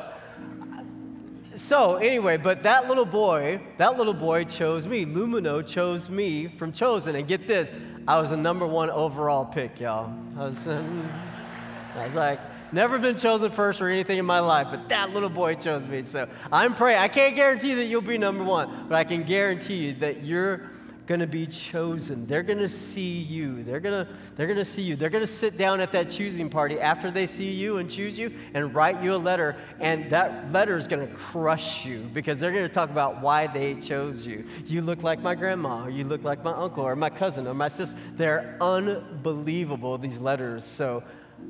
so 1.54 1.96
anyway, 1.96 2.36
but 2.36 2.62
that 2.62 2.88
little 2.88 3.04
boy, 3.04 3.60
that 3.78 3.96
little 3.96 4.14
boy 4.14 4.44
chose 4.44 4.86
me. 4.86 5.04
Lumino 5.04 5.66
chose 5.66 6.10
me 6.10 6.48
from 6.48 6.72
Chosen. 6.72 7.14
And 7.14 7.26
get 7.26 7.46
this, 7.46 7.72
I 8.06 8.18
was 8.20 8.32
a 8.32 8.36
number 8.36 8.66
one 8.66 8.90
overall 8.90 9.44
pick, 9.44 9.80
y'all. 9.80 10.12
I 10.36 10.46
was, 10.46 10.68
I 10.68 12.04
was 12.04 12.14
like, 12.14 12.40
Never 12.72 12.98
been 12.98 13.16
chosen 13.16 13.50
first 13.50 13.80
or 13.80 13.88
anything 13.88 14.18
in 14.18 14.26
my 14.26 14.40
life, 14.40 14.68
but 14.70 14.88
that 14.90 15.12
little 15.14 15.30
boy 15.30 15.54
chose 15.54 15.86
me. 15.86 16.02
So 16.02 16.28
I'm 16.52 16.74
praying. 16.74 17.00
I 17.00 17.08
can't 17.08 17.34
guarantee 17.34 17.74
that 17.74 17.84
you'll 17.84 18.02
be 18.02 18.18
number 18.18 18.44
one, 18.44 18.86
but 18.88 18.96
I 18.96 19.04
can 19.04 19.22
guarantee 19.22 19.86
you 19.86 19.92
that 19.94 20.22
you're 20.24 20.70
going 21.08 21.20
to 21.20 21.26
be 21.26 21.46
chosen. 21.46 22.26
They're 22.26 22.42
going 22.42 22.58
to 22.58 22.68
see 22.68 23.22
you. 23.22 23.62
They're 23.62 23.80
going 23.80 24.04
to 24.04 24.12
they're 24.36 24.46
going 24.46 24.58
to 24.58 24.64
see 24.64 24.82
you. 24.82 24.94
They're 24.94 25.08
going 25.08 25.22
to 25.22 25.26
sit 25.26 25.56
down 25.56 25.80
at 25.80 25.90
that 25.92 26.10
choosing 26.10 26.50
party 26.50 26.78
after 26.78 27.10
they 27.10 27.26
see 27.26 27.50
you 27.50 27.78
and 27.78 27.90
choose 27.90 28.18
you 28.18 28.30
and 28.52 28.74
write 28.74 29.02
you 29.02 29.14
a 29.14 29.16
letter 29.16 29.56
and 29.80 30.10
that 30.10 30.52
letter 30.52 30.76
is 30.76 30.86
going 30.86 31.08
to 31.08 31.12
crush 31.14 31.86
you 31.86 32.00
because 32.12 32.38
they're 32.38 32.52
going 32.52 32.68
to 32.68 32.72
talk 32.72 32.90
about 32.90 33.22
why 33.22 33.46
they 33.46 33.74
chose 33.76 34.26
you. 34.26 34.44
You 34.66 34.82
look 34.82 35.02
like 35.02 35.20
my 35.20 35.34
grandma 35.34 35.84
or 35.84 35.90
you 35.90 36.04
look 36.04 36.24
like 36.24 36.44
my 36.44 36.52
uncle 36.52 36.84
or 36.84 36.94
my 36.94 37.10
cousin 37.10 37.46
or 37.46 37.54
my 37.54 37.68
sister. 37.68 37.98
They're 38.14 38.58
unbelievable 38.60 39.96
these 39.96 40.20
letters. 40.20 40.62
So 40.62 41.02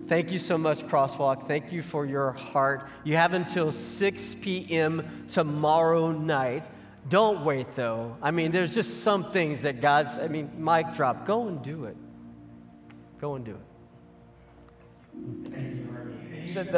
Thank 0.07 0.33
you 0.33 0.38
so 0.38 0.57
much, 0.57 0.79
Crosswalk. 0.85 1.46
Thank 1.46 1.70
you 1.70 1.83
for 1.83 2.07
your 2.07 2.33
heart. 2.33 2.88
You 3.05 3.16
have 3.16 3.35
until 3.35 3.70
6 3.70 4.35
p.m. 4.37 5.27
tomorrow 5.29 6.12
night. 6.12 6.66
Don't 7.09 7.44
wait, 7.44 7.74
though. 7.74 8.16
I 8.22 8.31
mean, 8.31 8.51
there's 8.51 8.74
just 8.74 9.03
some 9.03 9.24
things 9.24 9.62
that 9.62 9.81
God's, 9.81 10.18
I 10.18 10.29
mean, 10.29 10.51
mic 10.57 10.94
drop. 10.94 11.27
Go 11.27 11.48
and 11.48 11.62
do 11.62 11.85
it. 11.85 11.96
Go 13.18 13.35
and 13.35 13.44
do 13.44 13.53
it. 13.53 13.61
You 16.40 16.46
said 16.46 16.66
the, 16.66 16.70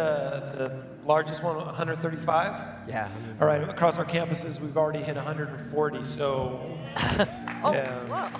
the 0.56 1.06
largest 1.06 1.44
one, 1.44 1.56
135? 1.56 2.88
Yeah. 2.88 3.08
All 3.40 3.46
right, 3.46 3.62
across 3.68 3.98
our 3.98 4.04
campuses, 4.04 4.60
we've 4.60 4.76
already 4.76 5.00
hit 5.00 5.16
140, 5.16 6.02
so. 6.04 6.78
oh, 7.62 7.72
yeah. 7.72 8.04
wow. 8.08 8.30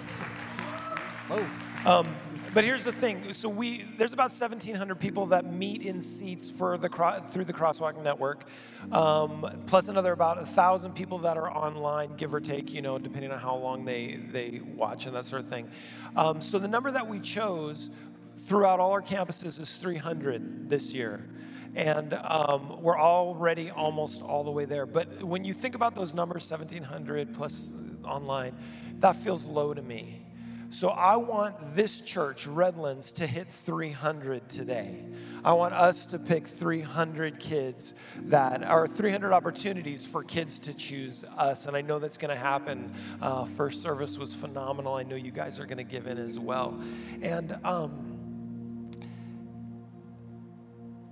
Oh. 1.30 1.46
Um, 1.87 2.06
but 2.52 2.64
here's 2.64 2.84
the 2.84 2.92
thing. 2.92 3.34
So 3.34 3.48
we 3.48 3.84
there's 3.96 4.12
about 4.12 4.30
1,700 4.30 4.98
people 4.98 5.26
that 5.26 5.44
meet 5.52 5.82
in 5.82 6.00
seats 6.00 6.50
for 6.50 6.78
the 6.78 6.88
through 7.30 7.44
the 7.44 7.52
Crosswalk 7.52 8.02
Network, 8.02 8.44
um, 8.92 9.62
plus 9.66 9.88
another 9.88 10.12
about 10.12 10.48
thousand 10.48 10.94
people 10.94 11.18
that 11.18 11.36
are 11.36 11.50
online, 11.50 12.16
give 12.16 12.34
or 12.34 12.40
take, 12.40 12.72
you 12.72 12.82
know, 12.82 12.98
depending 12.98 13.30
on 13.30 13.38
how 13.38 13.56
long 13.56 13.84
they 13.84 14.20
they 14.30 14.60
watch 14.74 15.06
and 15.06 15.14
that 15.14 15.24
sort 15.24 15.42
of 15.42 15.48
thing. 15.48 15.68
Um, 16.16 16.40
so 16.40 16.58
the 16.58 16.68
number 16.68 16.90
that 16.90 17.06
we 17.06 17.20
chose 17.20 17.90
throughout 18.36 18.80
all 18.80 18.92
our 18.92 19.02
campuses 19.02 19.60
is 19.60 19.76
300 19.76 20.68
this 20.68 20.92
year. 20.92 21.28
And 21.76 22.14
um, 22.14 22.82
we're 22.82 22.98
already 22.98 23.70
almost 23.70 24.22
all 24.22 24.42
the 24.42 24.50
way 24.50 24.64
there. 24.64 24.86
But 24.86 25.22
when 25.22 25.44
you 25.44 25.54
think 25.54 25.76
about 25.76 25.94
those 25.94 26.14
numbers, 26.14 26.50
1,700 26.50 27.32
plus 27.32 27.84
online, 28.04 28.56
that 28.98 29.14
feels 29.14 29.46
low 29.46 29.72
to 29.72 29.82
me. 29.82 30.26
So 30.72 30.90
I 30.90 31.16
want 31.16 31.56
this 31.74 32.00
church, 32.00 32.46
Redlands, 32.46 33.11
to 33.14 33.26
hit 33.26 33.48
300 33.48 34.48
today. 34.48 35.04
I 35.44 35.52
want 35.54 35.74
us 35.74 36.06
to 36.06 36.18
pick 36.18 36.46
300 36.46 37.40
kids 37.40 37.96
that 38.26 38.62
are 38.62 38.87
300 38.87 39.33
opportunities 39.33 40.06
for 40.06 40.22
kids 40.22 40.61
to 40.61 40.74
choose 40.74 41.24
us. 41.37 41.66
And 41.66 41.76
I 41.76 41.80
know 41.80 41.98
that's 41.98 42.18
going 42.18 42.33
to 42.33 42.40
happen. 42.40 42.92
Uh, 43.20 43.46
first 43.46 43.83
service 43.83 44.16
was 44.16 44.33
phenomenal. 44.33 44.94
I 44.94 45.02
know 45.02 45.16
you 45.16 45.33
guys 45.33 45.59
are 45.59 45.64
going 45.64 45.78
to 45.78 45.85
give 45.85 46.06
in 46.06 46.18
as 46.18 46.38
well. 46.38 46.80
And 47.20 47.59
um, 47.64 48.92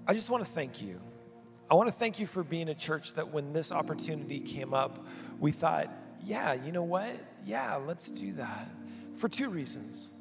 I 0.06 0.14
just 0.14 0.30
want 0.30 0.44
to 0.44 0.50
thank 0.50 0.80
you. 0.80 1.00
I 1.68 1.74
want 1.74 1.88
to 1.88 1.94
thank 1.94 2.20
you 2.20 2.26
for 2.26 2.44
being 2.44 2.68
a 2.68 2.76
church 2.76 3.14
that 3.14 3.32
when 3.32 3.52
this 3.52 3.72
opportunity 3.72 4.38
came 4.38 4.72
up, 4.72 5.04
we 5.40 5.50
thought, 5.50 5.92
yeah, 6.24 6.52
you 6.52 6.70
know 6.70 6.84
what? 6.84 7.10
Yeah, 7.44 7.74
let's 7.74 8.08
do 8.12 8.34
that 8.34 8.68
for 9.18 9.28
two 9.28 9.50
reasons. 9.50 10.14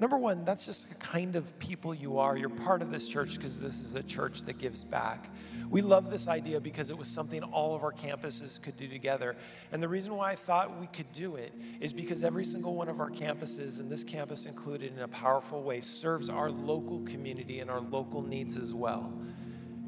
Number 0.00 0.16
one, 0.16 0.44
that's 0.44 0.64
just 0.64 0.90
the 0.90 0.94
kind 0.94 1.34
of 1.34 1.58
people 1.58 1.92
you 1.92 2.18
are. 2.18 2.36
You're 2.36 2.50
part 2.50 2.82
of 2.82 2.92
this 2.92 3.08
church 3.08 3.34
because 3.36 3.58
this 3.58 3.82
is 3.82 3.96
a 3.96 4.02
church 4.02 4.42
that 4.44 4.58
gives 4.60 4.84
back. 4.84 5.28
We 5.68 5.82
love 5.82 6.08
this 6.08 6.28
idea 6.28 6.60
because 6.60 6.92
it 6.92 6.96
was 6.96 7.08
something 7.08 7.42
all 7.42 7.74
of 7.74 7.82
our 7.82 7.92
campuses 7.92 8.62
could 8.62 8.76
do 8.76 8.86
together. 8.86 9.34
And 9.72 9.82
the 9.82 9.88
reason 9.88 10.14
why 10.14 10.30
I 10.30 10.34
thought 10.36 10.78
we 10.78 10.86
could 10.86 11.12
do 11.12 11.34
it 11.34 11.52
is 11.80 11.92
because 11.92 12.22
every 12.22 12.44
single 12.44 12.76
one 12.76 12.88
of 12.88 13.00
our 13.00 13.10
campuses, 13.10 13.80
and 13.80 13.90
this 13.90 14.04
campus 14.04 14.46
included 14.46 14.92
in 14.96 15.02
a 15.02 15.08
powerful 15.08 15.64
way, 15.64 15.80
serves 15.80 16.30
our 16.30 16.48
local 16.48 17.00
community 17.00 17.58
and 17.58 17.68
our 17.68 17.80
local 17.80 18.22
needs 18.22 18.56
as 18.56 18.72
well. 18.72 19.12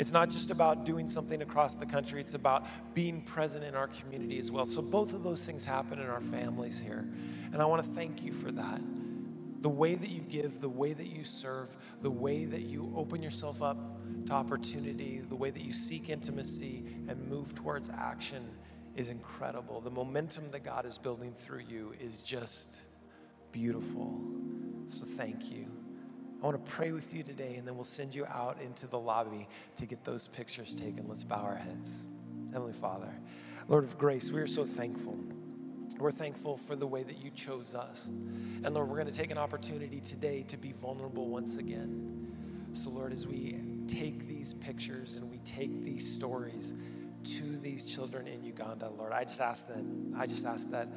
It's 0.01 0.13
not 0.13 0.31
just 0.31 0.51
about 0.51 0.87
doing 0.87 1.07
something 1.07 1.43
across 1.43 1.75
the 1.75 1.85
country, 1.85 2.23
it's 2.23 2.33
about 2.33 2.67
being 2.95 3.21
present 3.21 3.65
in 3.65 3.75
our 3.75 3.87
community 3.87 4.39
as 4.39 4.51
well. 4.51 4.65
So 4.65 4.81
both 4.81 5.13
of 5.13 5.23
those 5.23 5.45
things 5.45 5.67
happen 5.67 6.01
in 6.01 6.07
our 6.07 6.23
families 6.23 6.81
here. 6.81 7.07
And 7.53 7.61
I 7.61 7.67
want 7.67 7.85
to 7.85 7.89
thank 7.89 8.25
you 8.25 8.33
for 8.33 8.51
that. 8.51 8.81
The 9.61 9.69
way 9.69 9.95
that 9.95 10.09
you 10.09 10.23
give, 10.23 10.63
the 10.63 10.71
way 10.71 10.95
that 10.95 11.09
you 11.09 11.23
serve, 11.25 11.69
the 12.01 12.11
way 12.11 12.47
that 12.47 12.63
you 12.63 12.91
open 12.97 13.23
yourself 13.23 13.61
up 13.61 13.77
to 14.25 14.33
opportunity, 14.33 15.21
the 15.21 15.37
way 15.37 15.51
that 15.51 15.63
you 15.63 15.71
seek 15.71 16.09
intimacy 16.09 16.87
and 17.07 17.29
move 17.29 17.55
towards 17.55 17.91
action 17.91 18.43
is 18.97 19.11
incredible. 19.11 19.83
The 19.83 19.91
momentum 19.91 20.51
that 20.53 20.65
God 20.65 20.87
is 20.87 20.97
building 20.97 21.35
through 21.35 21.65
you 21.69 21.93
is 22.01 22.23
just 22.23 22.85
beautiful. 23.53 24.19
So 24.87 25.05
thank 25.05 25.53
you. 25.53 25.80
I 26.42 26.46
want 26.46 26.64
to 26.64 26.72
pray 26.72 26.92
with 26.92 27.12
you 27.12 27.22
today, 27.22 27.57
and 27.57 27.66
then 27.66 27.74
we'll 27.74 27.85
send 27.85 28.14
you 28.14 28.24
out 28.24 28.57
into 28.64 28.87
the 28.87 28.98
lobby 28.98 29.46
to 29.76 29.85
get 29.85 30.05
those 30.05 30.26
pictures 30.26 30.74
taken. 30.74 31.07
Let's 31.07 31.22
bow 31.22 31.42
our 31.42 31.57
heads. 31.57 32.07
Heavenly 32.53 32.72
Father, 32.72 33.12
Lord 33.68 33.85
of 33.85 33.98
grace, 33.98 34.33
we 34.33 34.40
are 34.40 34.46
so 34.46 34.64
thankful. 34.64 35.18
We're 35.98 36.11
thankful 36.11 36.57
for 36.57 36.76
the 36.76 36.86
way 36.86 37.03
that 37.03 37.22
you 37.22 37.30
chose 37.30 37.74
us. 37.74 38.09
And 38.09 38.72
Lord, 38.72 38.88
we're 38.88 38.97
going 38.97 39.12
to 39.12 39.18
take 39.18 39.30
an 39.30 39.36
opportunity 39.36 40.01
today 40.01 40.43
to 40.49 40.57
be 40.57 40.72
vulnerable 40.72 41.28
once 41.28 41.59
again. 41.59 42.32
So, 42.72 42.88
Lord, 42.88 43.12
as 43.12 43.26
we 43.26 43.59
take 43.86 44.26
these 44.26 44.55
pictures 44.55 45.16
and 45.16 45.30
we 45.30 45.38
take 45.38 45.84
these 45.84 46.11
stories 46.11 46.74
to 47.22 47.59
these 47.59 47.84
children 47.84 48.26
in 48.26 48.43
Uganda, 48.45 48.88
Lord, 48.97 49.12
I 49.12 49.24
just 49.24 49.43
ask 49.43 49.68
that, 49.68 50.14
I 50.16 50.26
just 50.26 50.47
ask 50.47 50.70
that 50.70 50.88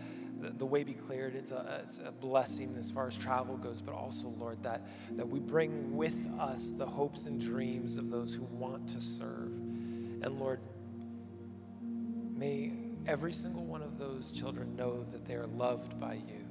the, 0.44 0.50
the 0.50 0.66
way 0.66 0.84
be 0.84 0.94
cleared. 0.94 1.36
It's 1.36 1.52
a, 1.52 1.82
it's 1.84 2.00
a 2.00 2.12
blessing 2.12 2.76
as 2.78 2.92
far 2.92 3.08
as 3.08 3.18
travel 3.18 3.58
goes, 3.58 3.82
but 3.82 3.96
also, 3.96 4.28
Lord, 4.28 4.62
that, 4.64 4.82
that 5.12 5.28
we 5.28 5.40
bring 5.40 5.96
with 5.96 6.30
us 6.40 6.72
the 6.72 6.86
hopes 6.86 7.26
and 7.26 7.40
dreams 7.40 7.98
of 7.98 8.10
those 8.10 8.34
who 8.34 8.44
want 8.46 8.90
to 8.90 9.00
serve. 9.00 9.52
And 9.52 10.40
Lord, 10.40 10.60
may 11.82 12.74
every 13.08 13.32
single 13.32 13.66
one 13.66 13.82
of 13.82 13.98
those 13.98 14.32
children 14.32 14.76
know 14.76 15.04
that 15.04 15.26
they 15.26 15.36
are 15.36 15.48
loved 15.48 16.00
by 16.00 16.16
you. 16.16 16.42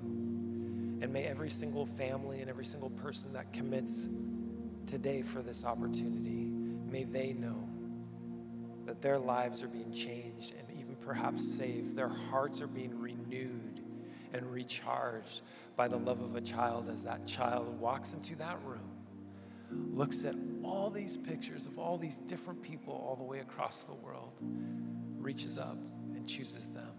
And 1.03 1.13
may 1.13 1.25
every 1.25 1.51
single 1.51 1.85
family 1.85 2.41
and 2.41 2.49
every 2.49 2.65
single 2.65 2.91
person 2.91 3.33
that 3.35 3.53
commits 3.53 4.09
today 4.87 5.23
for 5.23 5.43
this 5.43 5.65
opportunity, 5.65 6.49
may 6.87 7.05
they 7.05 7.33
know 7.33 7.69
that 8.87 9.03
their 9.03 9.19
lives 9.19 9.63
are 9.63 9.69
being 9.69 9.93
changed 9.93 10.55
and 10.59 10.79
even 10.79 10.97
perhaps 10.97 11.47
saved. 11.47 11.95
Their 11.95 12.09
hearts 12.09 12.63
are 12.63 12.67
being 12.69 12.99
renewed 12.99 13.62
and 14.33 14.51
recharged 14.51 15.43
by 15.77 15.89
the 15.89 15.97
love 15.97 16.21
of 16.21 16.37
a 16.37 16.41
child 16.41 16.89
as 16.91 17.05
that 17.05 17.27
child 17.27 17.79
walks 17.81 18.15
into 18.15 18.37
that 18.37 18.59
room, 18.65 18.91
looks 19.95 20.25
at 20.25 20.35
all 20.63 20.91
these 20.91 21.17
pictures 21.17 21.67
of 21.67 21.79
all 21.79 21.97
these 21.97 22.19
different 22.19 22.63
people 22.63 22.95
all 22.95 23.17
the 23.17 23.25
way 23.25 23.41
across 23.41 23.85
the 23.85 23.95
world, 23.95 24.33
reaches 25.19 25.59
up 25.59 25.79
and 26.15 26.27
chooses 26.27 26.69
them. 26.69 26.93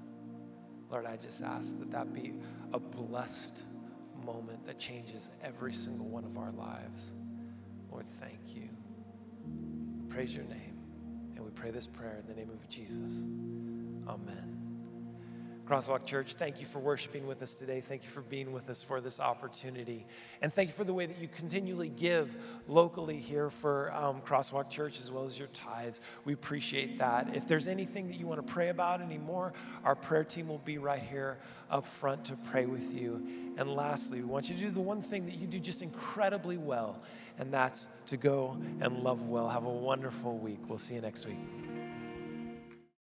Lord, 0.90 1.06
I 1.06 1.18
just 1.18 1.44
ask 1.44 1.80
that 1.80 1.92
that 1.92 2.14
be 2.14 2.34
a 2.72 2.80
blessed 2.80 3.64
moment 4.26 4.66
that 4.66 4.78
changes 4.78 5.30
every 5.44 5.74
single 5.74 6.08
one 6.08 6.24
of 6.24 6.38
our 6.38 6.52
lives. 6.52 7.14
Lord, 7.92 8.06
thank 8.06 8.56
you. 8.56 8.70
Praise 10.10 10.36
your 10.36 10.46
name. 10.46 10.78
And 11.36 11.44
we 11.44 11.52
pray 11.52 11.72
this 11.72 11.88
prayer 11.88 12.20
in 12.20 12.28
the 12.28 12.40
name 12.40 12.50
of 12.50 12.68
Jesus. 12.68 13.24
Amen. 14.08 14.63
Crosswalk 15.66 16.06
Church, 16.06 16.36
thank 16.36 16.60
you 16.60 16.66
for 16.66 16.80
worshiping 16.80 17.26
with 17.26 17.42
us 17.42 17.58
today. 17.58 17.80
Thank 17.80 18.04
you 18.04 18.10
for 18.10 18.22
being 18.22 18.52
with 18.52 18.70
us 18.70 18.84
for 18.84 19.00
this 19.00 19.22
opportunity. 19.22 20.06
And 20.42 20.52
thank 20.52 20.68
you 20.68 20.74
for 20.74 20.84
the 20.84 20.94
way 20.94 21.06
that 21.06 21.20
you 21.20 21.30
continually 21.30 21.88
give 21.88 22.36
locally 22.68 23.18
here 23.18 23.50
for 23.50 23.90
um, 23.94 24.20
Crosswalk 24.22 24.70
Church 24.70 25.00
as 25.00 25.10
well 25.10 25.24
as 25.24 25.40
your 25.40 25.48
tithes. 25.50 26.02
We 26.26 26.34
appreciate 26.34 26.98
that. 26.98 27.34
If 27.34 27.48
there's 27.48 27.70
anything 27.70 28.10
that 28.10 28.20
you 28.20 28.28
want 28.28 28.46
to 28.46 28.54
pray 28.54 28.70
about 28.70 29.00
anymore, 29.00 29.54
our 29.86 29.96
prayer 29.96 30.26
team 30.26 30.50
will 30.50 30.58
be 30.60 30.80
right 30.80 31.02
here 31.02 31.38
up 31.70 31.88
front 31.88 32.26
to 32.26 32.36
pray 32.52 32.66
with 32.66 32.94
you. 33.00 33.26
And 33.58 33.74
lastly, 33.74 34.20
we 34.22 34.28
want 34.28 34.50
you 34.50 34.56
to 34.56 34.62
do 34.62 34.70
the 34.70 34.82
one 34.82 35.02
thing 35.02 35.28
that 35.28 35.36
you 35.36 35.48
do 35.48 35.60
just 35.60 35.82
incredibly 35.82 36.58
well, 36.58 37.02
and 37.40 37.54
that's 37.54 37.86
to 38.08 38.18
go 38.18 38.58
and 38.82 39.00
love 39.00 39.30
well. 39.30 39.48
Have 39.48 39.66
a 39.66 39.70
wonderful 39.70 40.38
week. 40.38 40.60
We'll 40.68 40.78
see 40.78 40.96
you 40.96 41.02
next 41.02 41.26
week. 41.26 41.63